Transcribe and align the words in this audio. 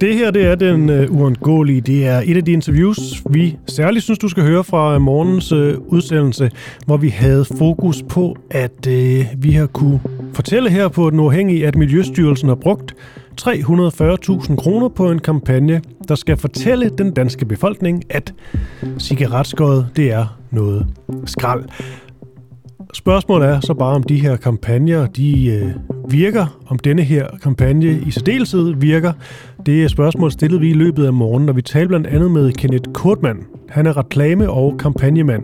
Det 0.00 0.14
her 0.14 0.30
det 0.30 0.44
er 0.46 0.54
den 0.54 0.90
uh, 0.90 1.20
uundgåelige. 1.20 1.80
Det 1.80 2.06
er 2.06 2.22
et 2.24 2.36
af 2.36 2.44
de 2.44 2.52
interviews, 2.52 3.22
vi 3.30 3.56
særligt 3.66 4.04
synes, 4.04 4.18
du 4.18 4.28
skal 4.28 4.42
høre 4.42 4.64
fra 4.64 4.94
øh, 4.94 5.00
morgens 5.00 5.52
uh, 5.52 5.74
udsendelse, 5.86 6.50
hvor 6.86 6.96
vi 6.96 7.08
havde 7.08 7.44
fokus 7.44 8.02
på, 8.08 8.36
at 8.50 8.86
uh, 8.86 9.42
vi 9.42 9.50
har 9.50 9.66
kunne 9.66 10.00
fortælle 10.34 10.70
her 10.70 10.88
på 10.88 11.10
Den 11.10 11.20
Uafhængige, 11.20 11.66
at 11.66 11.76
Miljøstyrelsen 11.76 12.48
har 12.48 12.54
brugt 12.56 12.94
340.000 13.40 14.56
kroner 14.56 14.88
på 14.88 15.10
en 15.10 15.18
kampagne, 15.18 15.82
der 16.08 16.14
skal 16.14 16.36
fortælle 16.36 16.88
den 16.98 17.12
danske 17.12 17.44
befolkning, 17.44 18.04
at 18.10 18.34
cigaretskåret 18.98 19.88
det 19.96 20.12
er 20.12 20.38
noget 20.50 20.86
skrald. 21.26 21.64
Spørgsmålet 22.94 23.48
er 23.48 23.60
så 23.60 23.74
bare, 23.74 23.94
om 23.94 24.02
de 24.02 24.20
her 24.20 24.36
kampagner, 24.36 25.06
de 25.06 25.46
øh, 25.46 25.97
virker, 26.10 26.60
om 26.66 26.78
denne 26.78 27.02
her 27.02 27.26
kampagne 27.42 28.02
i 28.06 28.10
særdeleshed 28.10 28.74
virker. 28.74 29.12
Det 29.66 29.84
er 29.84 29.88
spørgsmål 29.88 30.32
stillet 30.32 30.60
vi 30.60 30.70
i 30.70 30.72
løbet 30.74 31.06
af 31.06 31.12
morgenen, 31.12 31.48
og 31.48 31.56
vi 31.56 31.62
talte 31.62 31.88
blandt 31.88 32.06
andet 32.06 32.30
med 32.30 32.52
Kenneth 32.52 32.92
Kortmann. 32.92 33.38
Han 33.68 33.86
er 33.86 33.96
reklame- 33.96 34.50
og 34.50 34.78
kampagnemand. 34.78 35.42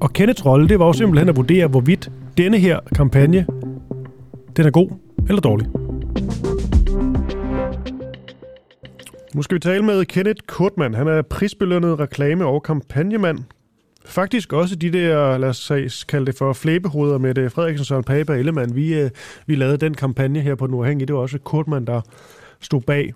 Og 0.00 0.12
Kenneths 0.12 0.46
rolle, 0.46 0.68
det 0.68 0.78
var 0.78 0.86
jo 0.86 0.92
simpelthen 0.92 1.28
at 1.28 1.36
vurdere, 1.36 1.66
hvorvidt 1.66 2.10
denne 2.36 2.58
her 2.58 2.80
kampagne, 2.94 3.46
den 4.56 4.66
er 4.66 4.70
god 4.70 4.90
eller 5.28 5.40
dårlig. 5.40 5.66
Nu 9.34 9.42
skal 9.42 9.54
vi 9.54 9.60
tale 9.60 9.82
med 9.82 10.04
Kenneth 10.04 10.42
Kortmann. 10.46 10.94
Han 10.94 11.08
er 11.08 11.22
prisbelønnet 11.22 12.00
reklame- 12.00 12.44
og 12.46 12.62
kampagnemand. 12.62 13.38
Faktisk 14.04 14.52
også 14.52 14.76
de 14.76 14.92
der, 14.92 15.38
lad 15.38 15.48
os 15.48 16.04
kalde 16.04 16.26
det 16.26 16.34
for 16.34 16.52
flæbehoveder 16.52 17.18
med 17.18 17.34
det 17.34 17.52
Frederiksen, 17.52 17.84
Søren 17.84 18.04
Pape 18.04 18.32
og 18.32 18.38
Ellemann. 18.38 18.74
Vi, 18.74 18.94
øh, 18.94 19.10
vi 19.46 19.54
lavede 19.54 19.76
den 19.76 19.94
kampagne 19.94 20.40
her 20.40 20.54
på 20.54 20.66
Den 20.66 20.74
Uafhængige. 20.74 21.06
Det 21.06 21.14
var 21.14 21.20
også 21.20 21.38
Kortmann, 21.38 21.86
der 21.86 22.00
stod 22.60 22.80
bag 22.80 23.14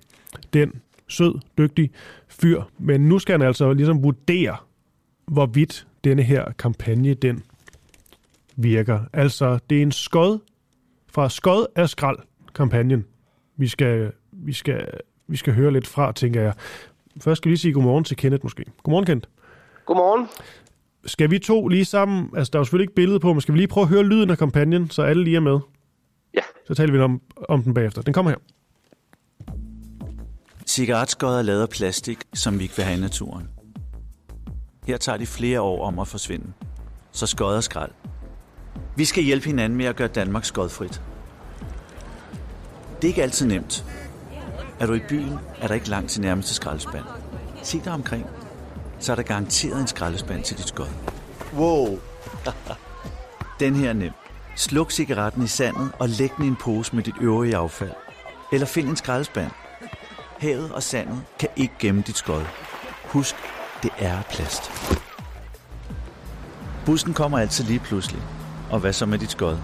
den 0.53 0.73
sød, 1.09 1.35
dygtig 1.59 1.91
fyr. 2.29 2.63
Men 2.79 3.01
nu 3.01 3.19
skal 3.19 3.33
han 3.39 3.47
altså 3.47 3.73
ligesom 3.73 4.03
vurdere, 4.03 4.57
hvorvidt 5.27 5.87
denne 6.05 6.23
her 6.23 6.53
kampagne, 6.59 7.15
den 7.15 7.43
virker. 8.57 9.01
Altså, 9.13 9.59
det 9.71 9.79
er 9.79 9.83
en 9.83 9.93
skod 9.93 10.39
fra 11.09 11.29
skod 11.29 11.67
af 11.77 11.89
skrald 11.89 12.19
kampagnen. 12.55 13.05
Vi 13.57 13.69
skal, 13.69 14.13
vi 14.33 14.53
skal, 14.53 14.89
vi 15.29 15.37
skal 15.37 15.55
høre 15.55 15.73
lidt 15.73 15.87
fra, 15.87 16.13
tænker 16.13 16.43
jeg. 16.43 16.55
Først 17.21 17.39
skal 17.39 17.49
vi 17.49 17.51
lige 17.51 17.59
sige 17.59 17.73
godmorgen 17.73 18.05
til 18.05 18.17
Kenneth 18.17 18.45
måske. 18.45 18.65
Godmorgen, 18.83 19.07
Kent. 19.07 19.29
Godmorgen. 19.87 20.29
Skal 21.07 21.31
vi 21.31 21.39
to 21.39 21.69
lige 21.69 21.85
sammen, 21.85 22.31
altså 22.37 22.51
der 22.51 22.59
er 22.59 22.61
jo 22.61 22.65
selvfølgelig 22.65 22.85
ikke 22.85 22.95
billede 22.95 23.21
på, 23.21 23.33
men 23.33 23.41
skal 23.41 23.55
vi 23.55 23.59
lige 23.59 23.69
prøve 23.69 23.83
at 23.83 23.89
høre 23.89 24.03
lyden 24.03 24.31
af 24.31 24.39
kampagnen, 24.39 24.91
så 24.91 25.03
alle 25.03 25.25
lige 25.25 25.37
er 25.37 25.41
med? 25.41 25.59
Ja. 26.35 26.41
Så 26.67 26.75
taler 26.75 26.93
vi 26.93 26.99
om, 26.99 27.21
om 27.49 27.63
den 27.63 27.75
bagefter. 27.75 28.03
Den 28.03 28.13
kommer 28.13 28.31
her. 28.31 28.39
Cigaretskod 30.67 31.35
er 31.35 31.43
lavet 31.43 31.63
af 31.63 31.69
plastik, 31.69 32.19
som 32.35 32.59
vi 32.59 32.63
ikke 32.65 32.77
vil 32.77 32.85
have 32.85 32.99
i 32.99 33.01
naturen. 33.01 33.49
Her 34.87 34.97
tager 34.97 35.19
de 35.19 35.27
flere 35.27 35.61
år 35.61 35.87
om 35.87 35.99
at 35.99 36.09
forsvinde. 36.09 36.53
Så 37.13 37.27
skod 37.27 37.57
er 37.57 37.61
skrald. 37.61 37.91
Vi 38.97 39.05
skal 39.05 39.25
hjælpe 39.25 39.47
hinanden 39.47 39.79
med 39.79 39.87
at 39.87 39.97
gøre 39.97 40.09
Danmark 40.09 40.45
skodfrit. 40.45 41.03
Det 42.97 43.05
er 43.05 43.09
ikke 43.09 43.23
altid 43.23 43.47
nemt. 43.47 43.85
Er 44.81 44.87
du 44.87 44.93
i 44.93 45.01
byen, 45.09 45.33
er 45.61 45.67
der 45.67 45.75
ikke 45.75 45.89
langt 45.89 46.11
til 46.11 46.21
nærmeste 46.21 46.55
skraldespand. 46.55 47.05
Se 47.63 47.81
dig 47.85 47.93
omkring. 47.93 48.27
Så 49.03 49.13
er 49.13 49.17
der 49.17 49.23
garanteret 49.23 49.81
en 49.81 49.87
skraldespand 49.87 50.45
til 50.45 50.59
dit 50.59 50.69
skod. 50.69 50.87
Wow. 51.55 51.99
Den 53.61 53.77
her 53.77 53.89
er 53.89 53.93
nem. 53.93 54.13
Sluk 54.57 54.91
cigaretten 54.91 55.43
i 55.43 55.47
sandet 55.47 55.93
og 55.99 56.09
læg 56.09 56.31
den 56.37 56.45
i 56.45 56.49
en 56.49 56.57
pose 56.57 56.97
med 56.97 57.03
dit 57.03 57.15
øvrige 57.21 57.57
affald. 57.57 57.91
Eller 58.53 58.67
find 58.67 58.89
en 58.89 58.97
skraldespand. 58.97 59.51
Havet 60.39 60.73
og 60.73 60.83
sandet 60.83 61.23
kan 61.39 61.49
ikke 61.57 61.75
gemme 61.79 62.03
dit 62.07 62.17
skod. 62.17 62.43
Husk, 63.05 63.35
det 63.83 63.91
er 63.99 64.23
plast. 64.23 64.71
Bussen 66.87 67.15
kommer 67.15 67.39
altid 67.39 67.65
lige 67.65 67.79
pludselig. 67.79 68.23
Og 68.71 68.81
hvad 68.81 68.93
så 68.93 69.07
med 69.07 69.19
dit 69.19 69.31
skod? 69.31 69.59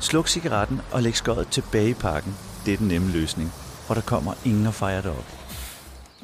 Sluk 0.00 0.28
cigaretten 0.28 0.80
og 0.92 1.02
læg 1.02 1.16
skødet 1.16 1.48
tilbage 1.48 1.90
i 1.90 1.94
pakken. 1.94 2.36
Det 2.66 2.74
er 2.74 2.78
den 2.78 2.88
nemme 2.88 3.10
løsning, 3.10 3.52
for 3.86 3.94
der 3.94 4.00
kommer 4.00 4.34
ingen 4.44 4.66
og 4.66 4.74
fejre 4.74 5.02
det 5.02 5.10
op. 5.10 5.35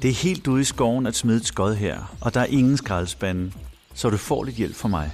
Det 0.03 0.11
er 0.11 0.15
helt 0.15 0.49
ude 0.49 0.61
i 0.61 0.65
skoven 0.65 1.07
at 1.07 1.15
smide 1.15 1.37
et 1.37 1.47
skod 1.47 1.75
her, 1.75 2.17
og 2.21 2.35
der 2.35 2.41
er 2.41 2.45
ingen 2.45 2.77
skraldespande, 2.77 3.53
så 3.95 4.11
du 4.11 4.17
får 4.17 4.45
lidt 4.45 4.57
hjælp 4.57 4.75
fra 4.75 4.89
mig. 4.89 5.11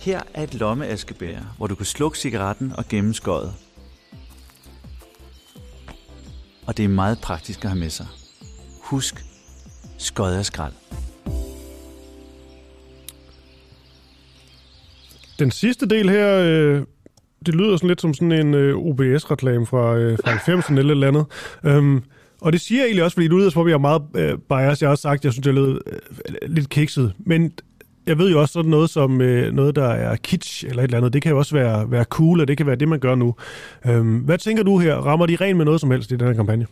Her 0.00 0.22
er 0.34 0.42
et 0.42 0.54
lommeaskebær, 0.54 1.54
hvor 1.56 1.66
du 1.66 1.74
kan 1.74 1.86
slukke 1.86 2.18
cigaretten 2.18 2.72
og 2.78 2.88
gemme 2.88 3.14
skødet. 3.14 3.54
Og 6.66 6.76
det 6.76 6.84
er 6.84 6.88
meget 6.88 7.18
praktisk 7.22 7.64
at 7.64 7.70
have 7.70 7.80
med 7.80 7.90
sig. 7.90 8.06
Husk, 8.82 9.24
skod 9.98 10.32
er 10.32 10.42
skrald. 10.42 10.72
Den 15.38 15.50
sidste 15.50 15.86
del 15.86 16.10
her, 16.10 16.38
øh, 16.44 16.82
det 17.46 17.54
lyder 17.54 17.76
sådan 17.76 17.88
lidt 17.88 18.00
som 18.00 18.14
sådan 18.14 18.32
en 18.32 18.54
øh, 18.54 18.76
OBS-reklame 18.76 19.66
fra, 19.66 19.96
øh, 19.96 20.18
fra 20.24 20.30
90'erne 20.30 20.78
eller 20.78 21.08
andet. 21.08 21.26
Øhm, 21.64 22.02
og 22.40 22.52
det 22.52 22.60
siger 22.60 22.80
jeg 22.80 22.86
egentlig 22.86 23.04
også, 23.04 23.14
fordi 23.14 23.28
du 23.28 23.36
lyder 23.36 23.50
som, 23.50 23.62
at 23.62 23.68
jeg 23.68 23.74
er 23.74 23.78
meget 23.78 24.02
øh, 24.16 24.38
biased. 24.38 24.84
Jeg 24.84 24.88
har 24.88 24.90
også 24.90 25.02
sagt, 25.02 25.20
at 25.20 25.24
jeg 25.24 25.32
synes, 25.32 25.44
det 25.44 25.54
lød 25.54 25.80
øh, 25.86 25.98
lidt 26.46 26.68
kikset. 26.68 27.12
Men 27.18 27.52
jeg 28.06 28.18
ved 28.18 28.30
jo 28.30 28.40
også 28.40 28.52
sådan 28.52 28.70
noget 28.70 28.90
som 28.90 29.20
øh, 29.20 29.52
noget, 29.52 29.76
der 29.76 29.88
er 29.88 30.16
kitsch 30.16 30.64
eller 30.66 30.82
et 30.82 30.84
eller 30.84 30.98
andet. 30.98 31.12
Det 31.12 31.22
kan 31.22 31.32
jo 31.32 31.38
også 31.38 31.54
være, 31.54 31.90
være 31.90 32.04
cool, 32.04 32.40
og 32.40 32.48
det 32.48 32.56
kan 32.56 32.66
være 32.66 32.76
det, 32.76 32.88
man 32.88 33.00
gør 33.00 33.14
nu. 33.14 33.34
Um, 33.88 34.18
hvad 34.18 34.38
tænker 34.38 34.62
du 34.62 34.78
her? 34.78 34.94
Rammer 34.94 35.26
de 35.26 35.36
rent 35.36 35.56
med 35.56 35.64
noget 35.64 35.80
som 35.80 35.90
helst 35.90 36.10
i 36.10 36.16
den 36.16 36.26
her 36.26 36.34
kampagne? 36.34 36.66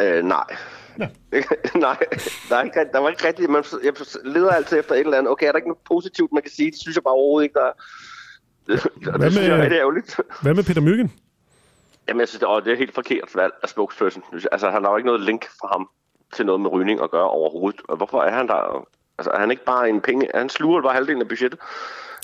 Øh, 0.00 0.24
nej. 0.24 0.44
Ja. 0.98 1.08
nej, 1.86 1.96
der, 2.48 2.56
er 2.56 2.62
ikke, 2.62 2.80
der 2.92 2.98
var 2.98 3.08
ikke 3.08 3.26
rigtigt. 3.28 3.50
Man, 3.50 3.64
jeg 3.84 3.92
leder 4.24 4.50
altid 4.50 4.78
efter 4.78 4.94
et 4.94 5.00
eller 5.00 5.18
andet. 5.18 5.30
Okay, 5.30 5.46
er 5.46 5.52
der 5.52 5.58
ikke 5.58 5.68
noget 5.68 5.84
positivt, 5.88 6.32
man 6.32 6.42
kan 6.42 6.52
sige? 6.52 6.70
Det 6.70 6.80
synes 6.80 6.96
jeg 6.96 7.02
bare 7.02 7.14
overhovedet 7.14 7.44
ikke, 7.44 7.54
der 7.54 7.66
er. 7.66 7.72
Det, 8.70 8.82
det 9.04 9.20
med, 9.20 9.30
synes 9.30 9.48
jeg 9.48 9.58
er 9.58 9.62
rigtig 9.62 9.78
ærgerligt. 9.78 10.16
Hvad 10.42 10.54
med 10.54 10.64
Peter 10.64 10.80
Myggen? 10.80 11.12
Jamen, 12.10 12.20
jeg 12.20 12.28
synes, 12.28 12.40
det, 12.40 12.64
det 12.64 12.72
er 12.72 12.76
helt 12.76 12.94
forkert 12.94 13.28
valg 13.34 13.52
af 13.62 13.68
spokesperson. 13.68 14.22
Altså, 14.52 14.70
han 14.70 14.84
har 14.84 14.90
jo 14.90 14.96
ikke 14.96 15.06
noget 15.06 15.20
link 15.20 15.44
fra 15.60 15.68
ham 15.72 15.88
til 16.34 16.46
noget 16.46 16.60
med 16.60 16.72
rygning 16.72 17.02
at 17.02 17.10
gøre 17.10 17.30
overhovedet. 17.30 17.80
Og 17.88 17.96
hvorfor 17.96 18.22
er 18.22 18.32
han 18.32 18.48
der? 18.48 18.86
Altså, 19.18 19.30
er 19.30 19.40
han 19.40 19.50
ikke 19.50 19.64
bare 19.64 19.88
en 19.88 20.00
penge? 20.00 20.28
Han 20.34 20.48
sluger 20.48 20.82
bare 20.82 20.94
halvdelen 20.94 21.22
af 21.22 21.28
budgettet 21.28 21.60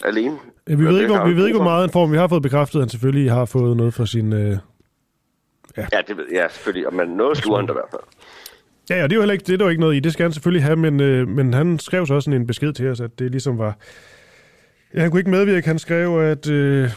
alene. 0.04 0.38
Ja, 0.68 0.74
vi, 0.74 0.84
ved 0.84 1.00
ikke, 1.00 1.14
hvor, 1.14 1.26
vi 1.26 1.36
ved 1.36 1.46
ikke, 1.46 1.56
hvor 1.56 1.64
meget 1.64 1.80
han 1.80 1.90
får, 1.90 2.06
men 2.06 2.12
vi 2.12 2.18
har 2.18 2.28
fået 2.28 2.42
bekræftet, 2.42 2.78
at 2.78 2.82
han 2.82 2.88
selvfølgelig 2.88 3.32
har 3.32 3.44
fået 3.44 3.76
noget 3.76 3.94
for 3.94 4.04
sin... 4.04 4.32
Øh... 4.32 4.58
Ja. 5.76 5.86
ja, 5.92 6.00
det 6.08 6.16
ved 6.16 6.26
jeg 6.32 6.50
selvfølgelig. 6.50 6.94
Men 6.94 7.08
noget 7.08 7.36
sluger 7.36 7.58
han 7.58 7.66
da 7.66 7.72
i 7.72 7.74
hvert 7.74 7.90
fald. 7.90 8.02
Ja, 8.90 8.96
ja, 8.96 9.02
det 9.02 9.12
er 9.12 9.16
jo 9.16 9.20
heller 9.20 9.32
ikke, 9.32 9.44
det 9.44 9.52
er 9.52 9.56
der 9.58 9.64
jo 9.64 9.70
ikke 9.70 9.80
noget 9.80 9.96
i. 9.96 10.00
Det 10.00 10.12
skal 10.12 10.24
han 10.24 10.32
selvfølgelig 10.32 10.64
have, 10.64 10.76
men, 10.76 11.00
øh, 11.00 11.28
men 11.28 11.54
han 11.54 11.78
skrev 11.78 12.06
så 12.06 12.14
også 12.14 12.30
en 12.30 12.46
besked 12.46 12.72
til 12.72 12.88
os, 12.88 13.00
at 13.00 13.18
det 13.18 13.30
ligesom 13.30 13.58
var... 13.58 13.76
Ja, 14.94 15.00
han 15.00 15.10
kunne 15.10 15.20
ikke 15.20 15.30
medvirke. 15.30 15.66
Han 15.66 15.78
skrev, 15.78 16.20
at... 16.20 16.50
Øh, 16.50 16.90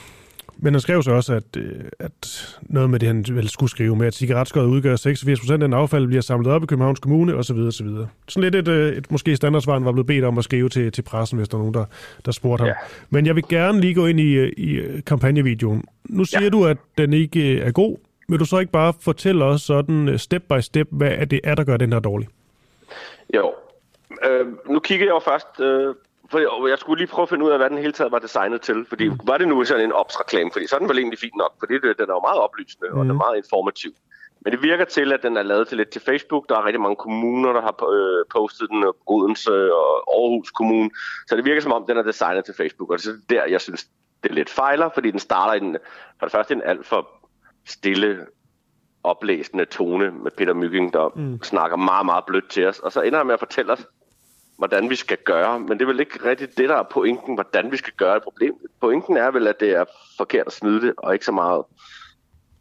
men 0.62 0.74
han 0.74 0.81
skrev 0.81 1.03
så 1.03 1.12
også, 1.12 1.34
at, 1.34 1.58
øh, 1.58 1.86
at 2.00 2.58
noget 2.62 2.90
med 2.90 3.00
det, 3.00 3.08
han 3.08 3.25
vel 3.30 3.50
skulle 3.50 3.70
skrive 3.70 3.96
med, 3.96 4.08
at 4.08 4.14
cigaretskøjet 4.14 4.68
udgør 4.68 4.96
86 4.96 5.40
procent 5.40 5.64
af 5.64 5.68
den 5.68 5.74
affald, 5.74 6.08
bliver 6.08 6.22
samlet 6.22 6.52
op 6.52 6.64
i 6.64 6.66
Københavns 6.66 7.00
Kommune, 7.00 7.36
osv. 7.36 7.58
osv. 7.58 7.88
Sådan 8.28 8.52
lidt 8.52 8.56
et, 8.56 8.68
et, 8.68 8.97
et 8.97 9.12
måske 9.12 9.36
standardsvar, 9.36 9.74
han 9.74 9.86
var 9.86 9.92
blevet 9.92 10.08
bedt 10.08 10.25
om 10.25 10.38
at 10.38 10.44
skrive 10.44 10.70
til, 10.70 10.92
til 10.92 11.02
pressen, 11.02 11.38
hvis 11.38 11.50
der 11.50 11.58
er 11.58 11.59
nogen, 11.59 11.74
der, 11.74 11.86
der 12.25 12.31
spurgte 12.31 12.62
ham. 12.62 12.68
Ja. 12.68 12.74
Men 13.09 13.25
jeg 13.25 13.36
vil 13.36 13.44
gerne 13.50 13.81
lige 13.81 13.94
gå 13.94 14.06
ind 14.06 14.20
i, 14.20 14.47
i 14.47 15.02
kampagnevideoen. 15.02 15.84
Nu 16.09 16.25
siger 16.25 16.44
ja. 16.44 16.50
du, 16.50 16.66
at 16.66 16.78
den 16.97 17.14
ikke 17.14 17.59
er 17.59 17.72
god. 17.72 17.97
Vil 18.30 18.40
du 18.40 18.46
så 18.46 18.59
ikke 18.59 18.72
bare 18.72 18.94
fortælle 19.02 19.46
os 19.46 19.62
sådan 19.62 20.18
step 20.18 20.44
by 20.50 20.59
step, 20.59 20.88
hvad 20.91 21.28
det 21.28 21.40
er, 21.44 21.56
der 21.56 21.64
gør 21.64 21.78
den 21.78 21.94
her 21.94 22.00
dårlig? 22.00 22.28
Jo. 23.36 23.53
Øh, 24.26 24.47
nu 24.70 24.80
kigger 24.80 25.06
jeg 25.06 25.12
jo 25.12 25.20
først 25.20 25.59
øh, 25.59 25.96
for 26.31 26.67
jeg 26.67 26.79
skulle 26.79 27.00
lige 27.01 27.12
prøve 27.13 27.23
at 27.23 27.29
finde 27.29 27.45
ud 27.45 27.51
af, 27.51 27.57
hvad 27.57 27.69
den 27.69 27.78
hele 27.78 27.91
taget 27.91 28.12
var 28.12 28.19
designet 28.19 28.62
til. 28.62 28.85
Fordi 28.90 29.09
mm. 29.09 29.19
var 29.23 29.38
det 29.38 29.47
nu 29.47 29.63
sådan 29.63 29.84
en 29.84 29.91
ops-reklame? 29.91 30.51
Fordi 30.51 30.67
så 30.67 30.75
er 30.75 30.79
den 30.79 30.90
vel 30.90 30.97
egentlig 30.97 31.19
fint 31.19 31.35
nok, 31.35 31.53
fordi 31.59 31.73
det, 31.73 31.97
den 32.00 32.09
er 32.09 32.13
jo 32.13 32.19
meget 32.19 32.40
oplysende, 32.40 32.90
mm. 32.90 32.97
og 33.00 33.06
den 33.06 33.12
er 33.12 33.16
meget 33.25 33.37
informativ. 33.37 33.91
Men 34.41 34.53
det 34.53 34.64
virker 34.64 34.85
til, 34.85 35.14
at 35.14 35.23
den 35.23 35.37
er 35.37 35.43
lavet 35.43 35.67
til 35.67 35.78
lidt 35.78 35.90
til 35.90 36.02
Facebook. 36.02 36.49
Der 36.49 36.55
er 36.55 36.66
rigtig 36.66 36.81
mange 36.81 36.96
kommuner, 36.96 37.53
der 37.53 37.61
har 37.61 37.76
øh, 37.93 38.26
postet 38.31 38.70
den, 38.70 38.85
Odense 39.08 39.73
og 39.73 39.91
Aarhus 40.17 40.52
Kommune. 40.52 40.90
Så 41.28 41.35
det 41.35 41.46
virker 41.46 41.61
som 41.61 41.72
om, 41.72 41.85
den 41.87 41.97
er 41.97 42.03
designet 42.03 42.46
til 42.46 42.53
Facebook. 42.58 42.90
Og 42.90 42.97
det 42.97 43.08
er 43.08 43.14
der, 43.29 43.46
jeg 43.46 43.61
synes, 43.61 43.87
det 44.23 44.29
er 44.29 44.34
lidt 44.34 44.49
fejler, 44.49 44.90
fordi 44.93 45.11
den 45.11 45.20
starter 45.20 45.53
i 45.53 45.59
den, 45.59 45.78
for 46.20 46.26
det 46.26 46.31
første 46.31 46.53
en 46.53 46.61
alt 46.66 46.85
for 46.85 47.08
stille, 47.66 48.26
oplæsende 49.03 49.66
tone 49.66 50.11
med 50.11 50.31
Peter 50.31 50.53
Mygging, 50.53 50.93
der 50.93 51.11
mm. 51.16 51.43
snakker 51.43 51.78
meget, 51.78 52.05
meget 52.05 52.26
blødt 52.26 52.49
til 52.49 52.67
os. 52.67 52.79
Og 52.79 52.91
så 52.91 53.02
ender 53.02 53.17
han 53.17 53.28
med 53.28 53.34
at 53.34 53.40
fortælle 53.40 53.72
os, 53.72 53.85
hvordan 54.59 54.90
vi 54.90 54.96
skal 54.96 55.17
gøre, 55.26 55.59
men 55.59 55.70
det 55.70 55.82
er 55.82 55.85
vel 55.85 56.00
ikke 56.00 56.29
rigtigt 56.29 56.58
det, 56.58 56.70
der 56.70 56.76
er 56.76 56.84
pointen, 56.84 57.34
hvordan 57.34 57.72
vi 57.72 57.78
skal 57.78 57.94
gøre 57.97 58.17
et 58.17 58.23
problem. 58.23 58.53
Pointen 58.82 59.17
er 59.17 59.32
vel, 59.32 59.47
at 59.47 59.59
det 59.59 59.70
er 59.70 59.85
forkert 60.17 60.47
at 60.47 60.53
smide 60.53 60.82
det, 60.82 60.94
og 60.97 61.14
ikke 61.14 61.26
så 61.26 61.32
meget 61.32 61.64